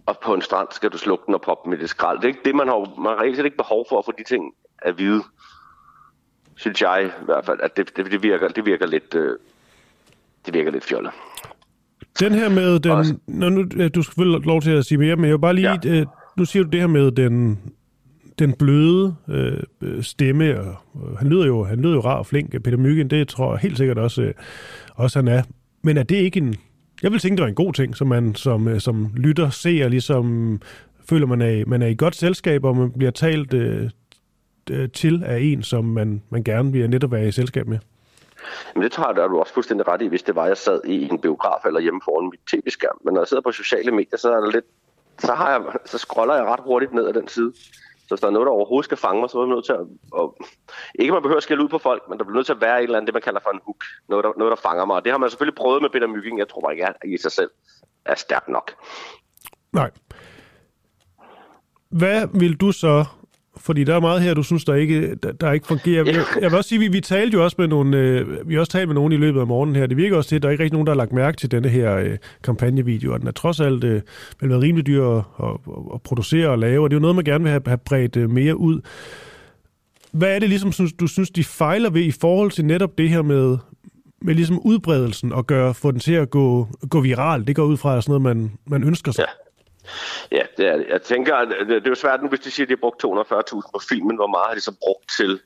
og 0.06 0.18
på 0.24 0.34
en 0.34 0.42
strand 0.42 0.68
skal 0.70 0.90
du 0.90 0.98
slukke 0.98 1.24
den 1.26 1.34
og 1.34 1.40
proppe 1.40 1.76
i 1.76 1.78
det 1.78 1.90
skrald. 1.90 2.18
Det 2.18 2.24
er 2.24 2.28
ikke 2.28 2.40
det, 2.44 2.54
man 2.54 2.68
har, 2.68 3.00
man 3.00 3.12
har 3.12 3.22
reelt 3.22 3.44
ikke 3.44 3.56
behov 3.56 3.86
for 3.88 3.98
at 3.98 4.04
få 4.04 4.12
de 4.18 4.24
ting 4.24 4.44
at 4.82 4.98
vide. 4.98 5.22
Synes 6.56 6.82
jeg 6.82 7.10
i 7.22 7.24
hvert 7.24 7.44
fald, 7.44 7.60
at 7.62 7.76
det, 7.76 7.96
det, 7.96 8.06
det, 8.06 8.22
virker, 8.22 8.48
det 8.48 8.66
virker 8.66 8.86
lidt, 8.86 9.14
øh, 9.14 9.36
det 10.46 10.54
virker 10.54 10.70
lidt 10.70 10.84
fjollet. 10.84 11.12
Den 12.20 12.32
her 12.32 12.48
med 12.48 12.80
den... 12.80 13.20
Nå, 13.26 13.48
nu, 13.48 13.62
du 13.62 14.02
skal 14.02 14.04
selvfølgelig 14.04 14.46
lov 14.46 14.60
til 14.60 14.70
at 14.70 14.84
sige 14.84 14.98
mere, 14.98 15.16
men 15.16 15.24
jeg 15.24 15.32
vil 15.32 15.40
bare 15.40 15.54
lige... 15.54 15.80
Ja. 15.84 16.00
Øh, 16.00 16.06
nu 16.36 16.44
siger 16.44 16.62
du 16.62 16.70
det 16.70 16.80
her 16.80 16.86
med 16.86 17.10
den 17.10 17.58
den 18.38 18.52
bløde 18.52 19.14
øh, 19.28 20.02
stemme, 20.02 20.60
og, 20.60 20.76
og 20.94 21.18
han 21.18 21.28
lyder 21.28 21.46
jo 21.46 21.64
han 21.64 21.80
lyder 21.80 21.94
jo 21.94 22.00
rar 22.00 22.18
og 22.18 22.26
flink, 22.26 22.62
Peter 22.62 22.76
Myggen, 22.76 23.10
det 23.10 23.28
tror 23.28 23.52
jeg 23.52 23.60
helt 23.60 23.76
sikkert 23.76 23.98
også, 23.98 24.22
øh, 24.22 24.34
også 24.94 25.18
han 25.18 25.28
er. 25.28 25.42
Men 25.82 25.96
er 25.96 26.02
det 26.02 26.16
ikke 26.16 26.38
en... 26.38 26.54
Jeg 27.02 27.12
vil 27.12 27.20
tænke, 27.20 27.36
det 27.36 27.42
var 27.42 27.48
en 27.48 27.54
god 27.54 27.72
ting, 27.72 27.96
som 27.96 28.06
man 28.06 28.34
som, 28.34 28.68
øh, 28.68 28.80
som 28.80 29.12
lytter 29.16 29.50
ser, 29.50 29.88
ligesom 29.88 30.60
føler, 31.08 31.26
man 31.26 31.42
er, 31.42 31.64
man 31.66 31.82
er 31.82 31.86
i 31.86 31.94
godt 31.94 32.16
selskab, 32.16 32.64
og 32.64 32.76
man 32.76 32.92
bliver 32.92 33.10
talt 33.10 33.54
øh, 33.54 33.90
øh 34.70 34.88
til 34.90 35.24
af 35.24 35.38
en, 35.40 35.62
som 35.62 35.84
man, 35.84 36.22
man 36.30 36.44
gerne 36.44 36.72
vil 36.72 36.90
netop 36.90 37.12
være 37.12 37.28
i 37.28 37.32
selskab 37.32 37.66
med. 37.66 37.78
Men 38.74 38.82
det 38.82 38.92
tror 38.92 39.08
jeg, 39.08 39.16
der 39.16 39.28
du 39.28 39.38
også 39.38 39.54
fuldstændig 39.54 39.88
ret 39.88 40.02
i, 40.02 40.06
hvis 40.06 40.22
det 40.22 40.34
var, 40.34 40.46
jeg 40.46 40.56
sad 40.56 40.80
i 40.84 41.08
en 41.10 41.20
biograf 41.20 41.66
eller 41.66 41.80
hjemme 41.80 42.00
foran 42.04 42.30
mit 42.30 42.40
tv-skærm. 42.50 42.98
Men 43.04 43.14
når 43.14 43.20
jeg 43.20 43.28
sidder 43.28 43.42
på 43.42 43.52
sociale 43.52 43.90
medier, 43.90 44.18
så 44.18 44.32
er 44.32 44.40
der 44.40 44.50
lidt 44.50 44.64
så, 45.18 45.34
har 45.34 45.50
jeg, 45.50 45.60
så 45.84 45.98
scroller 45.98 46.34
jeg 46.34 46.44
ret 46.44 46.60
hurtigt 46.64 46.92
ned 46.94 47.06
ad 47.06 47.12
den 47.12 47.28
side. 47.28 47.52
Så 48.08 48.14
hvis 48.14 48.20
der 48.20 48.26
er 48.26 48.36
noget, 48.36 48.46
der 48.46 48.52
overhovedet 48.52 48.84
skal 48.84 48.96
fange 48.96 49.20
mig, 49.20 49.30
så 49.30 49.38
er 49.38 49.46
man 49.46 49.54
nødt 49.54 49.64
til 49.64 49.72
at... 49.72 49.84
Og, 50.12 50.36
ikke 50.98 51.12
man 51.12 51.22
behøver 51.22 51.36
at 51.36 51.42
skille 51.42 51.64
ud 51.64 51.68
på 51.68 51.78
folk, 51.78 52.02
men 52.08 52.18
der 52.18 52.24
bliver 52.24 52.38
nødt 52.38 52.46
til 52.46 52.52
at 52.52 52.60
være 52.60 52.78
et 52.78 52.82
eller 52.82 52.96
andet, 52.96 53.06
det 53.06 53.14
man 53.14 53.22
kalder 53.22 53.40
for 53.42 53.50
en 53.50 53.60
hook. 53.66 53.84
Noget, 54.08 54.24
der, 54.24 54.32
noget, 54.36 54.50
der 54.50 54.68
fanger 54.68 54.84
mig. 54.84 54.96
Og 54.96 55.04
det 55.04 55.12
har 55.12 55.18
man 55.18 55.30
selvfølgelig 55.30 55.56
prøvet 55.62 55.82
med 55.82 55.90
Peter 55.90 56.06
Mygging. 56.06 56.38
Jeg 56.38 56.48
tror 56.48 56.60
bare 56.60 56.72
ikke, 56.72 56.86
at 56.86 56.96
i 57.04 57.16
sig 57.16 57.32
selv 57.32 57.50
er 58.04 58.14
stærk 58.14 58.48
nok. 58.48 58.74
Nej. 59.72 59.90
Hvad 61.88 62.28
vil 62.40 62.56
du 62.56 62.72
så 62.72 63.04
fordi 63.68 63.84
der 63.84 63.94
er 63.94 64.00
meget 64.00 64.22
her, 64.22 64.34
du 64.34 64.42
synes, 64.42 64.64
der 64.64 64.74
ikke, 64.74 65.14
der, 65.14 65.32
der 65.32 65.52
ikke 65.52 65.66
fungerer. 65.66 66.04
Jeg, 66.04 66.24
jeg 66.40 66.50
vil 66.50 66.56
også 66.56 66.68
sige, 66.68 66.78
vi, 66.78 66.88
vi 66.88 67.00
talte 67.00 67.34
jo 67.34 67.44
også 67.44 67.54
med 67.58 67.68
nogle, 67.68 67.96
øh, 67.98 68.48
vi 68.48 68.54
har 68.54 68.60
også 68.60 68.72
talt 68.72 68.88
med 68.88 68.94
nogen 68.94 69.12
i 69.12 69.16
løbet 69.16 69.40
af 69.40 69.46
morgenen 69.46 69.76
her. 69.76 69.86
Det 69.86 69.96
virker 69.96 70.16
også 70.16 70.28
til, 70.28 70.36
at 70.36 70.42
der 70.42 70.48
er 70.48 70.52
ikke 70.52 70.64
rigtig 70.64 70.72
nogen, 70.72 70.86
der 70.86 70.92
har 70.92 70.96
lagt 70.96 71.12
mærke 71.12 71.36
til 71.36 71.50
denne 71.50 71.68
her 71.68 71.96
øh, 71.96 72.16
kampagnevideo, 72.44 73.12
og 73.12 73.20
den 73.20 73.28
er 73.28 73.32
trods 73.32 73.60
alt 73.60 73.84
øh, 73.84 74.02
vel 74.40 74.50
været 74.50 74.62
rimelig 74.62 74.86
dyr 74.86 75.04
at, 75.04 75.24
at, 75.42 75.50
at, 75.94 76.02
producere 76.02 76.48
og 76.48 76.58
lave, 76.58 76.84
og 76.84 76.90
det 76.90 76.94
er 76.94 76.98
jo 76.98 77.00
noget, 77.00 77.16
man 77.16 77.24
gerne 77.24 77.44
vil 77.44 77.50
have, 77.50 77.62
have 77.66 77.78
bredt 77.78 78.16
øh, 78.16 78.30
mere 78.30 78.56
ud. 78.56 78.80
Hvad 80.12 80.34
er 80.34 80.38
det 80.38 80.48
ligesom, 80.48 80.72
synes, 80.72 80.92
du 80.92 81.06
synes, 81.06 81.30
de 81.30 81.44
fejler 81.44 81.90
ved 81.90 82.02
i 82.02 82.10
forhold 82.10 82.50
til 82.50 82.64
netop 82.64 82.98
det 82.98 83.08
her 83.08 83.22
med, 83.22 83.58
med 84.22 84.34
ligesom 84.34 84.58
udbredelsen 84.58 85.32
og 85.32 85.46
gøre, 85.46 85.74
få 85.74 85.90
den 85.90 86.00
til 86.00 86.14
at 86.14 86.30
gå, 86.30 86.68
gå 86.90 87.00
viral? 87.00 87.46
Det 87.46 87.56
går 87.56 87.64
ud 87.64 87.76
fra 87.76 88.00
sådan 88.00 88.20
noget, 88.20 88.36
man, 88.36 88.52
man 88.66 88.84
ønsker 88.84 89.12
sig. 89.12 89.24
Ja. 89.28 89.47
Ja, 90.32 90.42
det 90.56 90.66
er 90.66 90.76
det. 90.76 90.86
Jeg 90.88 91.02
tænker, 91.02 91.34
at 91.34 91.48
det 91.68 91.86
er 91.86 91.88
jo 91.88 91.94
svært 91.94 92.22
nu, 92.22 92.28
hvis 92.28 92.40
de 92.40 92.50
siger, 92.50 92.64
at 92.64 92.68
de 92.68 92.74
har 92.74 92.80
brugt 92.80 93.04
240.000 93.04 93.70
på 93.74 93.80
filmen. 93.88 94.16
Hvor 94.16 94.26
meget 94.26 94.46
har 94.48 94.54
de 94.54 94.60
så 94.60 94.72
brugt 94.82 95.10
til 95.16 95.40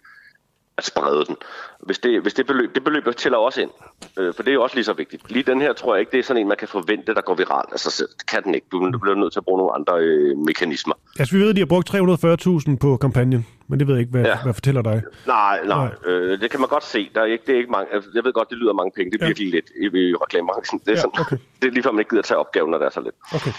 at 0.79 0.85
sprede 0.85 1.25
den? 1.25 1.37
Hvis 1.81 1.99
det, 1.99 2.23
hvis 2.23 2.35
det 2.35 2.47
beløb, 2.47 2.75
det 2.75 2.85
beløb 2.85 3.17
tæller 3.17 3.39
også 3.39 3.61
ind, 3.61 3.71
øh, 4.19 4.35
for 4.35 4.43
det 4.43 4.51
er 4.51 4.55
jo 4.55 4.63
også 4.63 4.77
lige 4.77 4.85
så 4.85 4.93
vigtigt. 4.93 5.31
Lige 5.31 5.43
den 5.43 5.61
her 5.61 5.73
tror 5.73 5.95
jeg 5.95 6.01
ikke, 6.01 6.13
det 6.13 6.19
er 6.19 6.23
sådan 6.23 6.43
en, 6.43 6.49
man 6.49 6.57
kan 6.57 6.69
forvente, 6.69 7.15
der 7.15 7.21
går 7.21 7.35
viralt 7.35 7.73
af 7.73 7.81
sig 7.81 7.93
selv. 7.93 8.09
Det 8.19 8.27
kan 8.27 8.43
den 8.43 8.55
ikke. 8.55 8.67
Du, 8.73 8.91
du 8.91 8.99
bliver 8.99 9.15
nødt 9.15 9.33
til 9.33 9.41
at 9.41 9.45
bruge 9.45 9.59
nogle 9.59 9.75
andre 9.75 9.95
øh, 9.99 10.39
mekanismer. 10.39 10.95
Altså, 11.19 11.37
vi 11.37 11.43
ved, 11.43 11.51
at 11.51 11.57
de 11.57 11.61
har 11.61 11.67
brugt 11.67 11.91
340.000 11.91 12.77
på 12.77 12.97
kampagnen, 12.97 13.47
men 13.69 13.79
det 13.81 13.87
ved 13.89 13.95
jeg 13.95 14.01
ikke, 14.01 14.11
hvad, 14.11 14.25
ja. 14.25 14.37
hvad 14.43 14.55
fortæller 14.55 14.83
dig? 14.83 15.03
Nej, 15.27 15.61
nej. 15.65 15.77
nej. 15.77 16.13
Øh, 16.13 16.41
det 16.41 16.51
kan 16.51 16.61
man 16.61 16.69
godt 16.69 16.85
se. 16.85 17.11
Der 17.15 17.21
er 17.21 17.25
ikke, 17.25 17.45
det 17.47 17.53
er 17.55 17.59
ikke 17.59 17.71
mange, 17.71 17.95
altså, 17.95 18.11
jeg 18.15 18.25
ved 18.25 18.33
godt, 18.33 18.51
det 18.51 18.59
lyder 18.59 18.73
mange 18.73 18.93
penge. 18.97 19.11
Det 19.13 19.21
er 19.21 19.25
ja. 19.25 19.29
virkelig 19.29 19.51
lidt 19.51 19.69
i, 19.81 19.85
i 19.85 20.15
reklamebranchen. 20.15 20.79
Det 20.79 20.89
er, 20.89 20.93
ja, 20.93 21.01
sådan, 21.01 21.21
okay. 21.21 21.37
det 21.63 21.69
er 21.69 21.73
lige 21.73 21.83
før, 21.83 21.93
man 21.93 22.01
ikke 22.01 22.11
gider 22.11 22.23
at 22.23 22.25
tage 22.25 22.39
opgaven, 22.39 22.71
når 22.71 22.79
der 22.79 22.87
er 22.87 22.91
så 22.91 23.01
lidt. 23.01 23.15
Okay. 23.35 23.53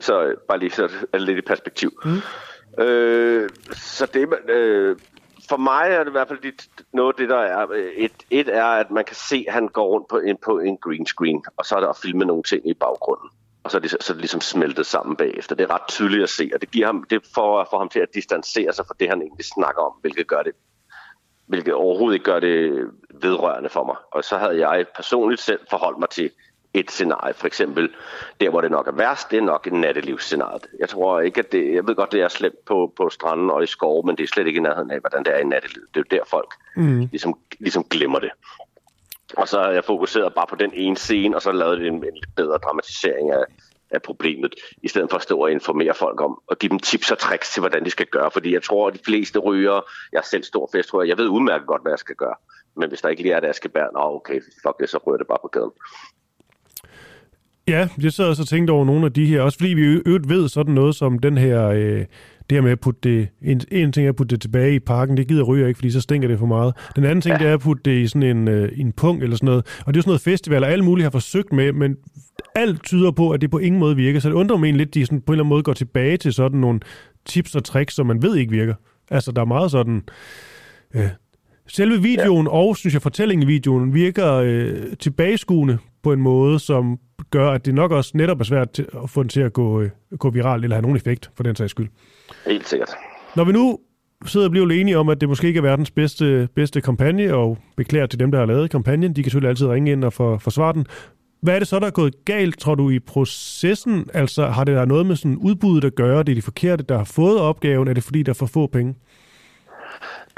Så 0.00 0.24
øh, 0.24 0.36
bare 0.48 0.58
lige 0.58 0.70
så 0.70 0.90
er 1.12 1.18
lidt 1.18 1.38
i 1.38 1.42
perspektiv. 1.42 1.90
Mm. 2.04 2.84
Øh, 2.84 3.50
så 3.72 4.06
det, 4.06 4.50
øh, 4.50 4.96
for 5.48 5.56
mig 5.56 5.88
er 5.90 5.98
det 5.98 6.10
i 6.10 6.10
hvert 6.10 6.28
fald 6.28 6.38
dit, 6.38 6.68
noget 6.92 7.12
af 7.12 7.18
det, 7.18 7.28
der 7.28 7.38
er. 7.38 7.66
Øh, 7.72 7.92
et, 7.96 8.12
et 8.30 8.48
er, 8.48 8.64
at 8.64 8.90
man 8.90 9.04
kan 9.04 9.16
se, 9.16 9.44
at 9.48 9.54
han 9.54 9.68
går 9.68 9.86
rundt 9.86 10.08
på 10.08 10.18
en, 10.18 10.36
på 10.44 10.58
en 10.58 10.76
green 10.76 11.06
screen, 11.06 11.44
og 11.56 11.66
så 11.66 11.76
er 11.76 11.80
der 11.80 11.88
at 11.88 11.96
filme 11.96 12.24
nogle 12.24 12.42
ting 12.42 12.68
i 12.68 12.74
baggrunden. 12.74 13.28
Og 13.64 13.70
så 13.70 13.76
er, 13.76 13.80
det, 13.80 13.90
så 13.90 14.12
er 14.12 14.14
det 14.14 14.16
ligesom 14.16 14.40
smeltet 14.40 14.86
sammen 14.86 15.16
bagefter. 15.16 15.54
Det 15.54 15.64
er 15.64 15.74
ret 15.74 15.88
tydeligt 15.88 16.22
at 16.22 16.28
se, 16.28 16.50
og 16.54 16.60
det 16.60 16.70
giver 16.70 16.86
ham, 16.86 17.04
det 17.10 17.22
for 17.34 17.60
at 17.60 17.66
få 17.70 17.78
ham 17.78 17.88
til 17.88 18.00
at 18.00 18.14
distancere 18.14 18.72
sig 18.72 18.86
fra 18.86 18.94
det, 19.00 19.08
han 19.08 19.22
egentlig 19.22 19.44
snakker 19.44 19.82
om, 19.82 19.92
hvilket 20.00 20.26
gør 20.26 20.42
det 20.42 20.52
hvilket 21.46 21.74
overhovedet 21.74 22.14
ikke 22.14 22.24
gør 22.24 22.40
det 22.40 22.90
vedrørende 23.22 23.68
for 23.68 23.84
mig. 23.84 23.96
Og 24.12 24.24
så 24.24 24.38
havde 24.38 24.68
jeg 24.68 24.86
personligt 24.96 25.40
selv 25.40 25.60
forholdt 25.70 25.98
mig 25.98 26.10
til 26.10 26.30
et 26.80 26.90
scenarie. 26.90 27.34
For 27.34 27.46
eksempel, 27.46 27.88
der 28.40 28.50
hvor 28.50 28.60
det 28.60 28.70
nok 28.70 28.86
er 28.86 28.92
værst, 28.92 29.30
det 29.30 29.36
er 29.36 29.42
nok 29.42 29.66
en 29.66 29.80
nattelivsscenariet. 29.80 30.66
Jeg 30.78 30.88
tror 30.88 31.20
ikke, 31.20 31.38
at 31.40 31.52
det, 31.52 31.74
jeg 31.74 31.86
ved 31.86 31.94
godt, 31.94 32.12
det 32.12 32.20
er 32.20 32.28
slemt 32.28 32.64
på, 32.66 32.92
på 32.96 33.08
stranden 33.08 33.50
og 33.50 33.62
i 33.62 33.66
skov, 33.66 34.06
men 34.06 34.16
det 34.16 34.22
er 34.22 34.28
slet 34.28 34.46
ikke 34.46 34.58
i 34.58 34.62
nærheden 34.62 34.90
af, 34.90 35.00
hvordan 35.00 35.24
det 35.24 35.34
er 35.34 35.38
i 35.38 35.44
nattelivet. 35.44 35.88
Det 35.94 36.00
er 36.00 36.04
jo 36.10 36.18
der 36.18 36.24
folk 36.30 36.54
mm. 36.76 37.00
ligesom, 37.00 37.34
ligesom 37.58 37.84
glemmer 37.84 38.18
det. 38.18 38.30
Og 39.36 39.48
så 39.48 39.58
er 39.58 39.70
jeg 39.70 39.84
fokuseret 39.84 40.34
bare 40.34 40.46
på 40.46 40.56
den 40.56 40.70
ene 40.74 40.96
scene, 40.96 41.36
og 41.36 41.42
så 41.42 41.52
lavet 41.52 41.86
en, 41.86 41.94
en 41.94 42.14
lidt 42.14 42.34
bedre 42.36 42.58
dramatisering 42.58 43.30
af, 43.30 43.44
af 43.90 44.02
problemet, 44.02 44.54
i 44.82 44.88
stedet 44.88 45.10
for 45.10 45.16
at 45.16 45.22
stå 45.22 45.38
og 45.38 45.50
informere 45.52 45.94
folk 45.94 46.20
om, 46.20 46.38
og 46.46 46.58
give 46.58 46.70
dem 46.70 46.78
tips 46.78 47.10
og 47.10 47.18
tricks 47.18 47.52
til, 47.52 47.60
hvordan 47.60 47.84
de 47.84 47.90
skal 47.90 48.06
gøre. 48.06 48.30
Fordi 48.30 48.52
jeg 48.54 48.62
tror, 48.62 48.88
at 48.88 48.94
de 48.94 48.98
fleste 49.04 49.38
ryger, 49.38 49.80
jeg 50.12 50.18
er 50.18 50.22
selv 50.22 50.42
stor 50.42 50.68
festryger, 50.72 51.08
jeg 51.08 51.18
ved 51.18 51.28
udmærket 51.28 51.66
godt, 51.66 51.82
hvad 51.82 51.92
jeg 51.92 51.98
skal 51.98 52.14
gøre. 52.14 52.34
Men 52.76 52.88
hvis 52.88 53.00
der 53.00 53.08
ikke 53.08 53.22
lige 53.22 53.34
er 53.34 53.52
skal 53.52 53.70
bære, 53.70 53.92
nå 53.92 54.00
okay, 54.00 54.40
fuck 54.62 54.80
det, 54.80 54.88
så 54.88 54.98
ryger 55.06 55.18
det 55.18 55.26
bare 55.26 55.38
på 55.42 55.48
gaden. 55.48 55.72
Ja, 57.68 57.88
jeg 58.02 58.12
sad 58.12 58.24
også 58.24 58.42
og 58.42 58.48
tænkte 58.48 58.70
over 58.70 58.84
nogle 58.84 59.06
af 59.06 59.12
de 59.12 59.26
her, 59.26 59.40
også 59.40 59.58
fordi 59.58 59.74
vi 59.74 59.82
øvrigt 59.82 60.28
ved 60.28 60.48
sådan 60.48 60.74
noget 60.74 60.94
som 60.94 61.18
den 61.18 61.38
her, 61.38 61.66
øh, 61.68 61.98
det 62.50 62.56
her 62.56 62.60
med 62.60 62.70
at 62.70 62.80
putte 62.80 63.00
det, 63.02 63.28
en, 63.42 63.60
en 63.70 63.92
ting 63.92 64.06
er 64.06 64.08
at 64.08 64.16
putte 64.16 64.34
det 64.34 64.40
tilbage 64.40 64.74
i 64.74 64.78
parken, 64.78 65.16
det 65.16 65.28
gider 65.28 65.42
ryger 65.42 65.66
ikke, 65.66 65.78
fordi 65.78 65.90
så 65.90 66.00
stinker 66.00 66.28
det 66.28 66.38
for 66.38 66.46
meget. 66.46 66.74
Den 66.96 67.04
anden 67.04 67.20
ting, 67.20 67.32
ja. 67.32 67.38
det 67.38 67.50
er 67.50 67.54
at 67.54 67.60
putte 67.60 67.82
det 67.90 67.98
i 67.98 68.06
sådan 68.06 68.36
en, 68.36 68.48
øh, 68.48 68.72
en 68.76 68.92
punkt 68.92 69.22
eller 69.22 69.36
sådan 69.36 69.46
noget, 69.46 69.66
og 69.86 69.94
det 69.94 70.00
er 70.00 70.02
sådan 70.02 70.10
noget 70.10 70.20
festival, 70.20 70.64
og 70.64 70.70
alle 70.70 70.84
mulige 70.84 71.02
har 71.02 71.10
forsøgt 71.10 71.52
med, 71.52 71.72
men 71.72 71.96
alt 72.54 72.82
tyder 72.84 73.10
på, 73.10 73.30
at 73.30 73.40
det 73.40 73.50
på 73.50 73.58
ingen 73.58 73.78
måde 73.78 73.96
virker, 73.96 74.20
så 74.20 74.28
det 74.28 74.34
undrer 74.34 74.56
mig 74.56 74.74
lidt, 74.74 74.88
at 74.88 74.94
de 74.94 75.06
sådan 75.06 75.20
på 75.20 75.32
en 75.32 75.34
eller 75.34 75.44
anden 75.44 75.48
måde 75.48 75.62
går 75.62 75.72
tilbage 75.72 76.16
til 76.16 76.32
sådan 76.32 76.58
nogle 76.58 76.80
tips 77.26 77.54
og 77.54 77.64
tricks, 77.64 77.94
som 77.94 78.06
man 78.06 78.22
ved 78.22 78.36
ikke 78.36 78.52
virker. 78.52 78.74
Altså, 79.10 79.32
der 79.32 79.40
er 79.40 79.46
meget 79.46 79.70
sådan... 79.70 80.02
Øh, 80.94 81.08
Selve 81.68 82.02
videoen 82.02 82.46
ja. 82.46 82.52
og, 82.52 82.76
synes 82.76 82.94
jeg, 82.94 83.02
fortællingen 83.02 83.42
i 83.42 83.52
videoen 83.52 83.94
virker 83.94 84.32
øh, 84.32 84.96
tilbageskuende 85.00 85.78
på 86.02 86.12
en 86.12 86.20
måde, 86.20 86.58
som 86.58 86.98
gør, 87.30 87.50
at 87.50 87.66
det 87.66 87.74
nok 87.74 87.92
også 87.92 88.10
netop 88.14 88.40
er 88.40 88.44
svært 88.44 88.78
at 88.78 89.10
få 89.10 89.22
den 89.22 89.28
til 89.28 89.40
at 89.40 89.52
gå, 89.52 89.80
øh, 89.80 89.90
gå 90.18 90.30
viralt, 90.30 90.64
eller 90.64 90.76
have 90.76 90.82
nogen 90.82 90.96
effekt, 90.96 91.30
for 91.36 91.42
den 91.42 91.56
sags 91.56 91.70
skyld. 91.70 91.88
Helt 92.46 92.68
sikkert. 92.68 92.90
Når 93.36 93.44
vi 93.44 93.52
nu 93.52 93.78
sidder 94.26 94.46
og 94.46 94.50
bliver 94.50 94.70
enige 94.70 94.98
om, 94.98 95.08
at 95.08 95.20
det 95.20 95.28
måske 95.28 95.46
ikke 95.46 95.58
er 95.58 95.62
verdens 95.62 95.90
bedste, 95.90 96.48
bedste 96.54 96.80
kampagne, 96.80 97.34
og 97.34 97.58
beklager 97.76 98.06
til 98.06 98.18
dem, 98.18 98.30
der 98.30 98.38
har 98.38 98.46
lavet 98.46 98.70
kampagnen, 98.70 99.16
de 99.16 99.22
kan 99.22 99.30
selvfølgelig 99.30 99.48
altid 99.48 99.66
ringe 99.66 99.92
ind 99.92 100.04
og 100.04 100.12
for, 100.12 100.38
forsvare 100.38 100.72
den. 100.72 100.86
Hvad 101.42 101.54
er 101.54 101.58
det 101.58 101.68
så, 101.68 101.78
der 101.78 101.86
er 101.86 101.90
gået 101.90 102.24
galt, 102.24 102.58
tror 102.58 102.74
du, 102.74 102.90
i 102.90 102.98
processen? 102.98 104.06
Altså, 104.14 104.46
har 104.46 104.64
det 104.64 104.76
der 104.76 104.84
noget 104.84 105.06
med 105.06 105.16
sådan 105.16 105.36
udbuddet 105.36 105.84
at 105.84 105.94
gøre? 105.94 106.22
Det 106.22 106.28
er 106.32 106.34
de 106.34 106.42
forkerte, 106.42 106.84
der 106.84 106.96
har 106.96 107.04
fået 107.04 107.40
opgaven? 107.40 107.88
Er 107.88 107.92
det 107.92 108.04
fordi, 108.04 108.22
der 108.22 108.32
er 108.32 108.34
for 108.34 108.46
få 108.46 108.66
penge? 108.66 108.94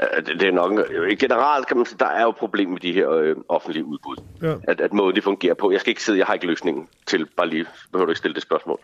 Øh, 0.03 0.27
det, 0.27 0.43
er 0.43 0.53
nok, 0.53 0.73
generelt 1.19 1.67
kan 1.67 1.77
man 1.77 1.87
sige, 1.87 1.99
der 1.99 2.07
er 2.07 2.23
jo 2.23 2.31
problem 2.31 2.69
med 2.69 2.81
de 2.81 2.93
her 2.93 3.11
øh, 3.11 3.37
offentlige 3.49 3.85
udbud. 3.85 4.17
Ja. 4.43 4.55
At, 4.69 4.81
at 4.81 4.93
måden 4.93 5.17
de 5.17 5.23
fungerer 5.23 5.55
på. 5.55 5.73
Jeg 5.73 5.81
skal 5.81 5.91
ikke 5.91 6.03
sidde, 6.03 6.19
jeg 6.19 6.27
har 6.27 6.35
ikke 6.35 6.47
løsningen 6.47 6.89
til, 7.07 7.27
bare 7.37 7.49
lige, 7.49 7.67
behøver 7.93 8.07
du 8.07 8.11
ikke 8.11 8.19
stille 8.19 8.35
det 8.35 8.43
spørgsmål. 8.43 8.81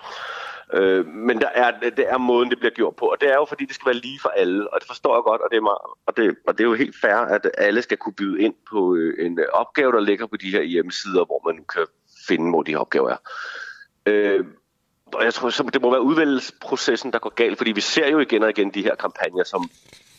Øh, 0.73 1.07
men 1.07 1.41
der 1.41 1.49
er, 1.55 1.71
det 1.81 2.05
er 2.09 2.19
måden, 2.19 2.51
det 2.51 2.59
bliver 2.59 2.73
gjort 2.73 2.97
på, 2.97 3.07
og 3.07 3.21
det 3.21 3.29
er 3.31 3.35
jo 3.35 3.45
fordi, 3.45 3.65
det 3.65 3.75
skal 3.75 3.87
være 3.87 4.01
lige 4.03 4.21
for 4.23 4.29
alle, 4.29 4.75
og 4.75 4.81
det 4.81 4.87
forstår 4.87 5.17
jeg 5.17 5.23
godt, 5.23 5.41
og 5.41 5.49
det 5.51 5.57
er, 5.57 5.61
meget, 5.61 5.79
og 6.07 6.17
det, 6.17 6.37
og 6.47 6.59
det 6.59 6.65
er 6.65 6.69
jo 6.69 6.75
helt 6.75 6.97
fair, 7.01 7.15
at 7.15 7.51
alle 7.59 7.83
skal 7.83 7.97
kunne 7.97 8.13
byde 8.13 8.41
ind 8.41 8.55
på 8.71 8.95
øh, 8.95 9.27
en 9.27 9.39
opgave, 9.53 9.93
der 9.93 10.01
ligger 10.01 10.27
på 10.27 10.37
de 10.37 10.51
her 10.51 10.63
hjemmesider, 10.63 11.25
hvor 11.25 11.53
man 11.53 11.65
kan 11.75 11.87
finde, 12.29 12.51
hvor 12.51 12.63
de 12.63 12.77
opgaver 12.77 13.11
er. 13.11 13.17
Øh, 14.07 14.45
og 15.15 15.25
jeg 15.25 15.35
tror, 15.35 15.51
så 15.51 15.63
det 15.73 15.83
må 15.83 15.91
være 15.91 16.03
udvælgelsesprocessen, 16.03 17.13
der 17.13 17.19
går 17.19 17.31
galt, 17.31 17.59
fordi 17.59 17.73
vi 17.73 17.81
ser 17.81 18.09
jo 18.09 18.19
igen 18.19 18.43
og 18.43 18.51
igen 18.51 18.71
de 18.71 18.83
her 18.83 18.95
kampagner, 18.95 19.45
som 19.45 19.71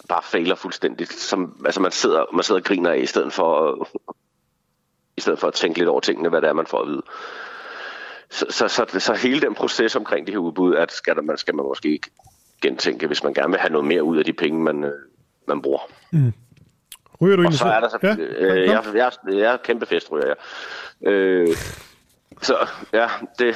bare 0.10 0.24
fejler 0.24 0.56
fuldstændigt. 0.56 1.14
Som, 1.14 1.62
altså 1.66 1.82
man 1.82 1.92
sidder, 1.92 2.26
man 2.34 2.44
sidder 2.44 2.62
og 2.62 2.66
griner 2.66 2.90
af, 2.90 2.98
i 2.98 3.06
stedet 3.06 3.34
for, 3.34 3.88
i 5.18 5.22
stedet 5.22 5.40
for 5.40 5.48
at 5.48 5.54
tænke 5.54 5.80
lidt 5.80 5.90
over 5.90 6.00
tingene, 6.00 6.30
hvad 6.30 6.42
det 6.42 6.50
er, 6.50 6.54
man 6.54 6.68
får 6.68 6.82
at 6.82 6.88
vide. 6.88 7.02
Så, 8.30 8.46
så, 8.50 8.68
så, 8.68 9.00
så 9.00 9.14
hele 9.14 9.42
den 9.42 9.56
proces 9.56 9.96
omkring 9.96 10.28
det 10.28 10.34
her 10.34 10.40
udbud, 10.40 10.76
at 10.76 10.92
skal, 10.92 11.24
man, 11.24 11.38
skal 11.38 11.56
man 11.56 11.66
måske 11.66 11.90
ikke 11.92 12.10
gentænke, 12.62 13.08
hvis 13.08 13.24
man 13.24 13.34
gerne 13.34 13.52
vil 13.52 13.60
have 13.60 13.72
noget 13.72 13.88
mere 13.88 14.04
ud 14.04 14.18
af 14.18 14.26
de 14.26 14.34
penge, 14.34 14.64
man, 14.64 14.84
øh, 14.84 14.94
man 15.48 15.62
bruger. 15.62 15.80
Mm. 16.12 16.34
Ryger 17.22 17.36
du 17.36 17.46
Og 17.46 17.54
så 17.54 17.66
er 17.66 17.80
der 17.80 17.90
så, 17.90 17.98
ja, 18.04 18.16
øh, 18.18 18.68
jeg, 18.68 18.84
jeg, 18.96 19.12
jeg 19.28 19.54
er 19.54 19.58
kæmpe 19.58 19.86
festryger, 19.86 20.28
jeg. 20.28 20.36
Øh, 21.12 21.48
så 22.42 22.68
ja, 22.94 23.08
det... 23.40 23.56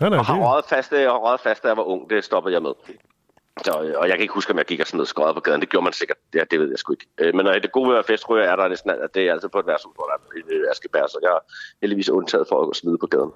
nej, 0.00 0.08
nej, 0.08 0.18
og 0.18 0.26
har 0.26 0.36
røget 0.36 0.64
fast, 0.68 0.92
jeg 0.92 1.00
har 1.00 1.18
røget 1.18 1.40
fast, 1.40 1.62
da 1.62 1.68
jeg 1.68 1.76
var 1.76 1.82
ung, 1.82 2.10
det 2.10 2.24
stoppede 2.24 2.54
jeg 2.54 2.62
med. 2.62 2.72
Så, 3.64 3.82
øh, 3.82 3.94
og 4.00 4.08
jeg 4.08 4.14
kan 4.16 4.22
ikke 4.22 4.34
huske, 4.34 4.52
om 4.52 4.58
jeg 4.58 4.66
gik 4.66 4.80
og 4.80 4.86
sådan 4.86 4.96
noget 4.96 5.08
skøjet 5.08 5.34
på 5.34 5.40
gaden. 5.40 5.60
Det 5.60 5.68
gjorde 5.68 5.84
man 5.84 5.92
sikkert. 5.92 6.16
Ja, 6.34 6.42
det 6.50 6.60
ved 6.60 6.68
jeg 6.68 6.78
sgu 6.78 6.92
ikke. 6.92 7.06
Øh, 7.20 7.34
men 7.34 7.44
når 7.44 7.52
det 7.52 7.72
gode 7.72 7.90
ved 7.90 7.98
at 7.98 8.06
festryger 8.06 8.44
er 8.44 8.56
der 8.56 8.68
næsten, 8.68 8.90
at 8.90 9.14
det 9.14 9.22
er 9.22 9.32
altid 9.32 9.48
på 9.48 9.58
et 9.58 9.66
værtshus, 9.66 9.92
hvor 9.94 10.04
der 10.04 10.12
er 10.12 10.38
et 10.40 10.52
øh, 10.56 10.70
askebær, 10.70 11.06
så 11.06 11.18
jeg 11.22 11.28
er 11.28 11.42
heldigvis 11.80 12.08
undtaget 12.08 12.46
for 12.48 12.70
at 12.70 12.76
smide 12.76 12.98
på 12.98 13.06
gaden. 13.06 13.30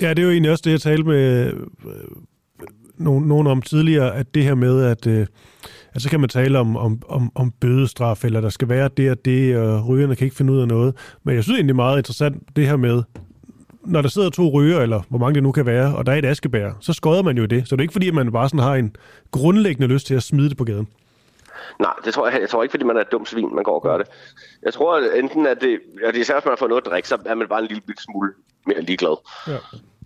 Ja, 0.00 0.10
det 0.10 0.18
er 0.18 0.22
jo 0.22 0.30
egentlig 0.30 0.50
også 0.50 0.62
det, 0.64 0.70
jeg 0.70 0.80
talte 0.80 1.04
med 1.04 1.52
øh, 1.86 2.10
nogen, 2.96 3.28
nogen 3.28 3.46
om 3.46 3.62
tidligere, 3.62 4.14
at 4.16 4.34
det 4.34 4.44
her 4.44 4.54
med, 4.54 4.84
at, 4.84 5.06
øh, 5.06 5.26
at 5.94 6.02
så 6.02 6.10
kan 6.10 6.20
man 6.20 6.28
tale 6.28 6.58
om, 6.58 6.76
om, 6.76 7.02
om, 7.08 7.32
om 7.34 7.52
bødestraf, 7.60 8.24
eller 8.24 8.40
der 8.40 8.48
skal 8.48 8.68
være 8.68 8.88
det 8.96 9.10
og 9.10 9.24
det, 9.24 9.56
og 9.56 9.88
rygerne 9.88 10.16
kan 10.16 10.24
ikke 10.24 10.36
finde 10.36 10.52
ud 10.52 10.60
af 10.60 10.68
noget. 10.68 10.96
Men 11.24 11.34
jeg 11.34 11.44
synes 11.44 11.56
egentlig 11.56 11.76
meget 11.76 11.98
interessant, 11.98 12.56
det 12.56 12.66
her 12.66 12.76
med, 12.76 13.02
når 13.84 14.02
der 14.02 14.08
sidder 14.08 14.30
to 14.30 14.48
ryger, 14.48 14.80
eller 14.80 15.02
hvor 15.08 15.18
mange 15.18 15.34
det 15.34 15.42
nu 15.42 15.52
kan 15.52 15.66
være, 15.66 15.96
og 15.96 16.06
der 16.06 16.12
er 16.12 16.16
et 16.16 16.24
askebær, 16.24 16.70
så 16.80 16.92
skøder 16.92 17.22
man 17.22 17.38
jo 17.38 17.44
det. 17.44 17.68
Så 17.68 17.76
det 17.76 17.80
er 17.80 17.82
ikke 17.82 17.92
fordi, 17.92 18.08
at 18.08 18.14
man 18.14 18.32
bare 18.32 18.48
sådan 18.48 18.60
har 18.60 18.74
en 18.74 18.96
grundlæggende 19.30 19.94
lyst 19.94 20.06
til 20.06 20.14
at 20.14 20.22
smide 20.22 20.48
det 20.48 20.56
på 20.56 20.64
gaden. 20.64 20.88
Nej, 21.80 21.92
det 22.04 22.14
tror 22.14 22.28
jeg, 22.28 22.40
jeg 22.40 22.48
tror 22.48 22.62
ikke, 22.62 22.72
fordi 22.72 22.84
man 22.84 22.96
er 22.96 23.00
et 23.00 23.12
dumt 23.12 23.28
svin, 23.28 23.54
man 23.54 23.64
går 23.64 23.74
og 23.74 23.82
gør 23.82 23.98
det. 23.98 24.06
Jeg 24.62 24.72
tror 24.72 24.96
at 24.96 25.18
enten, 25.18 25.46
at 25.46 25.60
det, 25.60 25.80
at 26.04 26.14
det 26.14 26.20
især 26.20 26.34
hvis 26.34 26.44
man 26.44 26.52
har 26.52 26.56
fået 26.56 26.68
noget 26.68 26.82
at 26.82 26.90
drikke, 26.90 27.08
så 27.08 27.18
er 27.26 27.34
man 27.34 27.48
bare 27.48 27.60
en 27.60 27.66
lille 27.66 27.82
smule 27.98 28.32
mere 28.66 28.80
ligeglad. 28.80 29.16
Ja. 29.46 29.56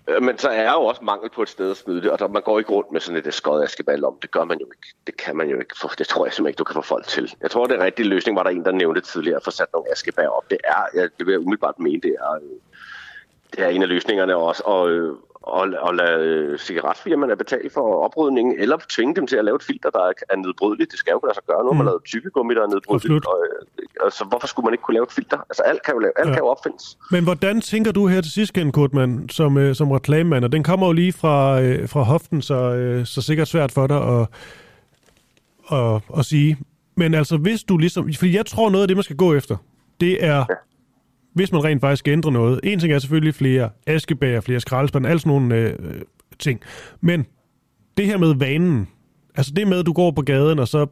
Øh, 0.08 0.22
men 0.22 0.38
så 0.38 0.48
er 0.48 0.72
jo 0.72 0.80
også 0.84 1.04
mangel 1.04 1.30
på 1.30 1.42
et 1.42 1.48
sted 1.48 1.70
at 1.70 1.76
smide 1.76 2.02
det, 2.02 2.10
og 2.10 2.18
der, 2.18 2.28
man 2.28 2.42
går 2.42 2.58
ikke 2.58 2.70
rundt 2.70 2.92
med 2.92 3.00
sådan 3.00 3.26
et 3.26 3.34
skøjet 3.34 3.64
askeball 3.64 4.04
om. 4.04 4.18
Det 4.22 4.30
gør 4.30 4.44
man 4.44 4.58
jo 4.58 4.66
ikke. 4.66 4.94
Det 5.06 5.16
kan 5.16 5.36
man 5.36 5.48
jo 5.48 5.58
ikke. 5.58 5.74
For, 5.80 5.88
det 5.88 6.06
tror 6.06 6.26
jeg 6.26 6.32
simpelthen 6.32 6.50
ikke, 6.50 6.58
du 6.58 6.64
kan 6.64 6.74
få 6.74 6.80
folk 6.82 7.06
til. 7.06 7.34
Jeg 7.42 7.50
tror, 7.50 7.66
det 7.66 7.78
er 7.78 7.84
rigtig 7.84 8.06
løsning, 8.06 8.36
var 8.36 8.42
der 8.42 8.50
en, 8.50 8.64
der 8.64 8.72
nævnte 8.72 9.00
tidligere, 9.00 9.36
at 9.36 9.44
få 9.44 9.50
sat 9.50 9.68
nogle 9.72 9.92
askebær 9.92 10.28
op. 10.28 10.50
Det 10.50 10.58
er, 10.64 10.84
jeg, 10.94 11.08
det 11.18 11.26
vil 11.26 11.32
jeg 11.32 11.40
umiddelbart 11.40 11.78
mene, 11.78 12.00
det 12.00 12.16
er, 12.20 12.34
øh, 12.34 12.58
det 13.56 13.64
er 13.64 13.68
en 13.68 13.82
af 13.82 13.88
løsningerne 13.88 14.36
også. 14.36 14.62
Og, 14.66 14.90
øh, 14.90 15.14
og, 15.42 15.68
og 15.80 15.94
lade 15.94 16.58
cigaretfirmaerne 16.58 17.36
betale 17.36 17.70
for 17.70 18.04
oprydningen, 18.04 18.54
eller 18.58 18.76
tvinge 18.88 19.14
dem 19.14 19.26
til 19.26 19.36
at 19.36 19.44
lave 19.44 19.56
et 19.56 19.62
filter, 19.62 19.90
der 19.90 20.12
er 20.30 20.36
nedbrydeligt. 20.36 20.90
Det 20.90 20.98
skal 20.98 21.10
jo 21.12 21.18
kunne 21.18 21.28
lade 21.28 21.34
sig 21.34 21.44
gøre. 21.46 21.64
Nu 21.64 21.68
har 21.70 21.72
man 21.72 21.82
mm. 21.82 21.86
lavet 21.86 22.04
tykkegummi, 22.04 22.54
der 22.54 22.62
er 22.62 22.66
nedbrydeligt. 22.66 23.26
Og, 23.26 23.38
og, 24.00 24.12
så 24.12 24.24
hvorfor 24.24 24.46
skulle 24.46 24.64
man 24.64 24.74
ikke 24.74 24.82
kunne 24.82 24.94
lave 24.94 25.02
et 25.02 25.12
filter? 25.12 25.38
Altså 25.50 25.62
alt 25.62 25.82
kan 25.82 25.94
jo, 25.94 25.98
lave, 25.98 26.12
alt 26.16 26.28
ja. 26.28 26.34
kan 26.34 26.42
jo 26.42 26.46
opfindes. 26.46 26.98
Men 27.10 27.24
hvordan 27.24 27.60
tænker 27.60 27.92
du 27.92 28.06
her 28.06 28.20
til 28.20 28.32
sidst, 28.32 28.52
Ken 28.52 28.72
Kortmann, 28.72 29.28
som, 29.28 29.58
øh, 29.58 29.74
som 29.74 29.90
reklamemand? 29.90 30.44
Og 30.44 30.52
den 30.52 30.62
kommer 30.62 30.86
jo 30.86 30.92
lige 30.92 31.12
fra, 31.12 31.60
øh, 31.62 31.88
fra 31.88 32.02
hoften, 32.02 32.42
så, 32.42 32.54
øh, 32.54 33.06
så 33.06 33.22
sikkert 33.22 33.48
svært 33.48 33.72
for 33.72 33.86
dig 33.86 34.00
at, 34.14 34.26
at, 35.78 36.02
at 36.18 36.24
sige. 36.24 36.58
Men 36.96 37.14
altså, 37.14 37.36
hvis 37.36 37.62
du 37.62 37.76
ligesom... 37.76 38.12
For 38.18 38.26
jeg 38.26 38.46
tror, 38.46 38.70
noget 38.70 38.82
af 38.82 38.88
det, 38.88 38.96
man 38.96 39.04
skal 39.04 39.16
gå 39.16 39.34
efter, 39.34 39.56
det 40.00 40.24
er... 40.24 40.36
Ja 40.36 40.54
hvis 41.34 41.52
man 41.52 41.64
rent 41.64 41.80
faktisk 41.80 41.98
skal 41.98 42.12
ændre 42.12 42.32
noget. 42.32 42.60
En 42.62 42.78
ting 42.78 42.92
er 42.92 42.98
selvfølgelig 42.98 43.34
flere 43.34 43.70
askebager, 43.86 44.40
flere 44.40 44.60
skraldespande, 44.60 45.08
alle 45.08 45.20
sådan 45.20 45.30
nogle 45.30 45.56
øh, 45.56 45.74
ting. 46.38 46.60
Men 47.00 47.26
det 47.96 48.06
her 48.06 48.18
med 48.18 48.34
vanen, 48.34 48.88
altså 49.36 49.52
det 49.56 49.68
med, 49.68 49.78
at 49.78 49.86
du 49.86 49.92
går 49.92 50.10
på 50.10 50.22
gaden, 50.22 50.58
og 50.58 50.68
så 50.68 50.86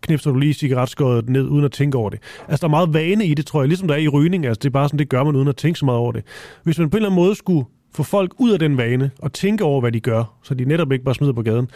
knipser 0.00 0.30
du 0.30 0.38
lige 0.38 0.54
cigaretskåret 0.54 1.28
ned, 1.28 1.48
uden 1.48 1.64
at 1.64 1.72
tænke 1.72 1.98
over 1.98 2.10
det. 2.10 2.20
Altså, 2.48 2.66
der 2.66 2.68
er 2.68 2.76
meget 2.76 2.94
vane 2.94 3.26
i 3.26 3.34
det, 3.34 3.46
tror 3.46 3.60
jeg, 3.60 3.68
ligesom 3.68 3.88
der 3.88 3.94
er 3.94 3.98
i 3.98 4.08
rygning. 4.08 4.46
Altså, 4.46 4.58
det 4.58 4.68
er 4.68 4.70
bare 4.70 4.88
sådan, 4.88 4.98
det 4.98 5.08
gør 5.08 5.24
man, 5.24 5.36
uden 5.36 5.48
at 5.48 5.56
tænke 5.56 5.78
så 5.78 5.84
meget 5.84 5.98
over 5.98 6.12
det. 6.12 6.24
Hvis 6.62 6.78
man 6.78 6.90
på 6.90 6.96
en 6.96 6.98
eller 6.98 7.10
anden 7.10 7.24
måde 7.24 7.34
skulle 7.34 7.64
få 7.94 8.02
folk 8.02 8.32
ud 8.38 8.50
af 8.50 8.58
den 8.58 8.76
vane, 8.76 9.10
og 9.18 9.32
tænke 9.32 9.64
over, 9.64 9.80
hvad 9.80 9.92
de 9.92 10.00
gør, 10.00 10.38
så 10.42 10.54
de 10.54 10.64
netop 10.64 10.92
ikke 10.92 11.04
bare 11.04 11.14
smider 11.14 11.32
på 11.32 11.42
gaden, 11.42 11.70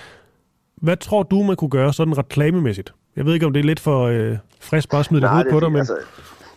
hvad 0.77 0.97
tror 0.97 1.23
du, 1.23 1.43
man 1.43 1.57
kunne 1.57 1.71
gøre 1.71 1.93
sådan 1.93 2.19
reklamemæssigt? 2.19 2.95
Jeg 3.17 3.27
ved 3.27 3.35
ikke, 3.35 3.47
om 3.47 3.53
det 3.53 3.61
er 3.61 3.65
lidt 3.65 3.81
for 3.81 4.03
øh, 4.03 4.37
frisk 4.61 4.91
bare 4.91 4.99
at 4.99 5.07
smide 5.07 5.23
det 5.23 5.47
på 5.51 5.61
dig, 5.61 5.73
men... 5.73 5.79
Altså, 5.79 5.97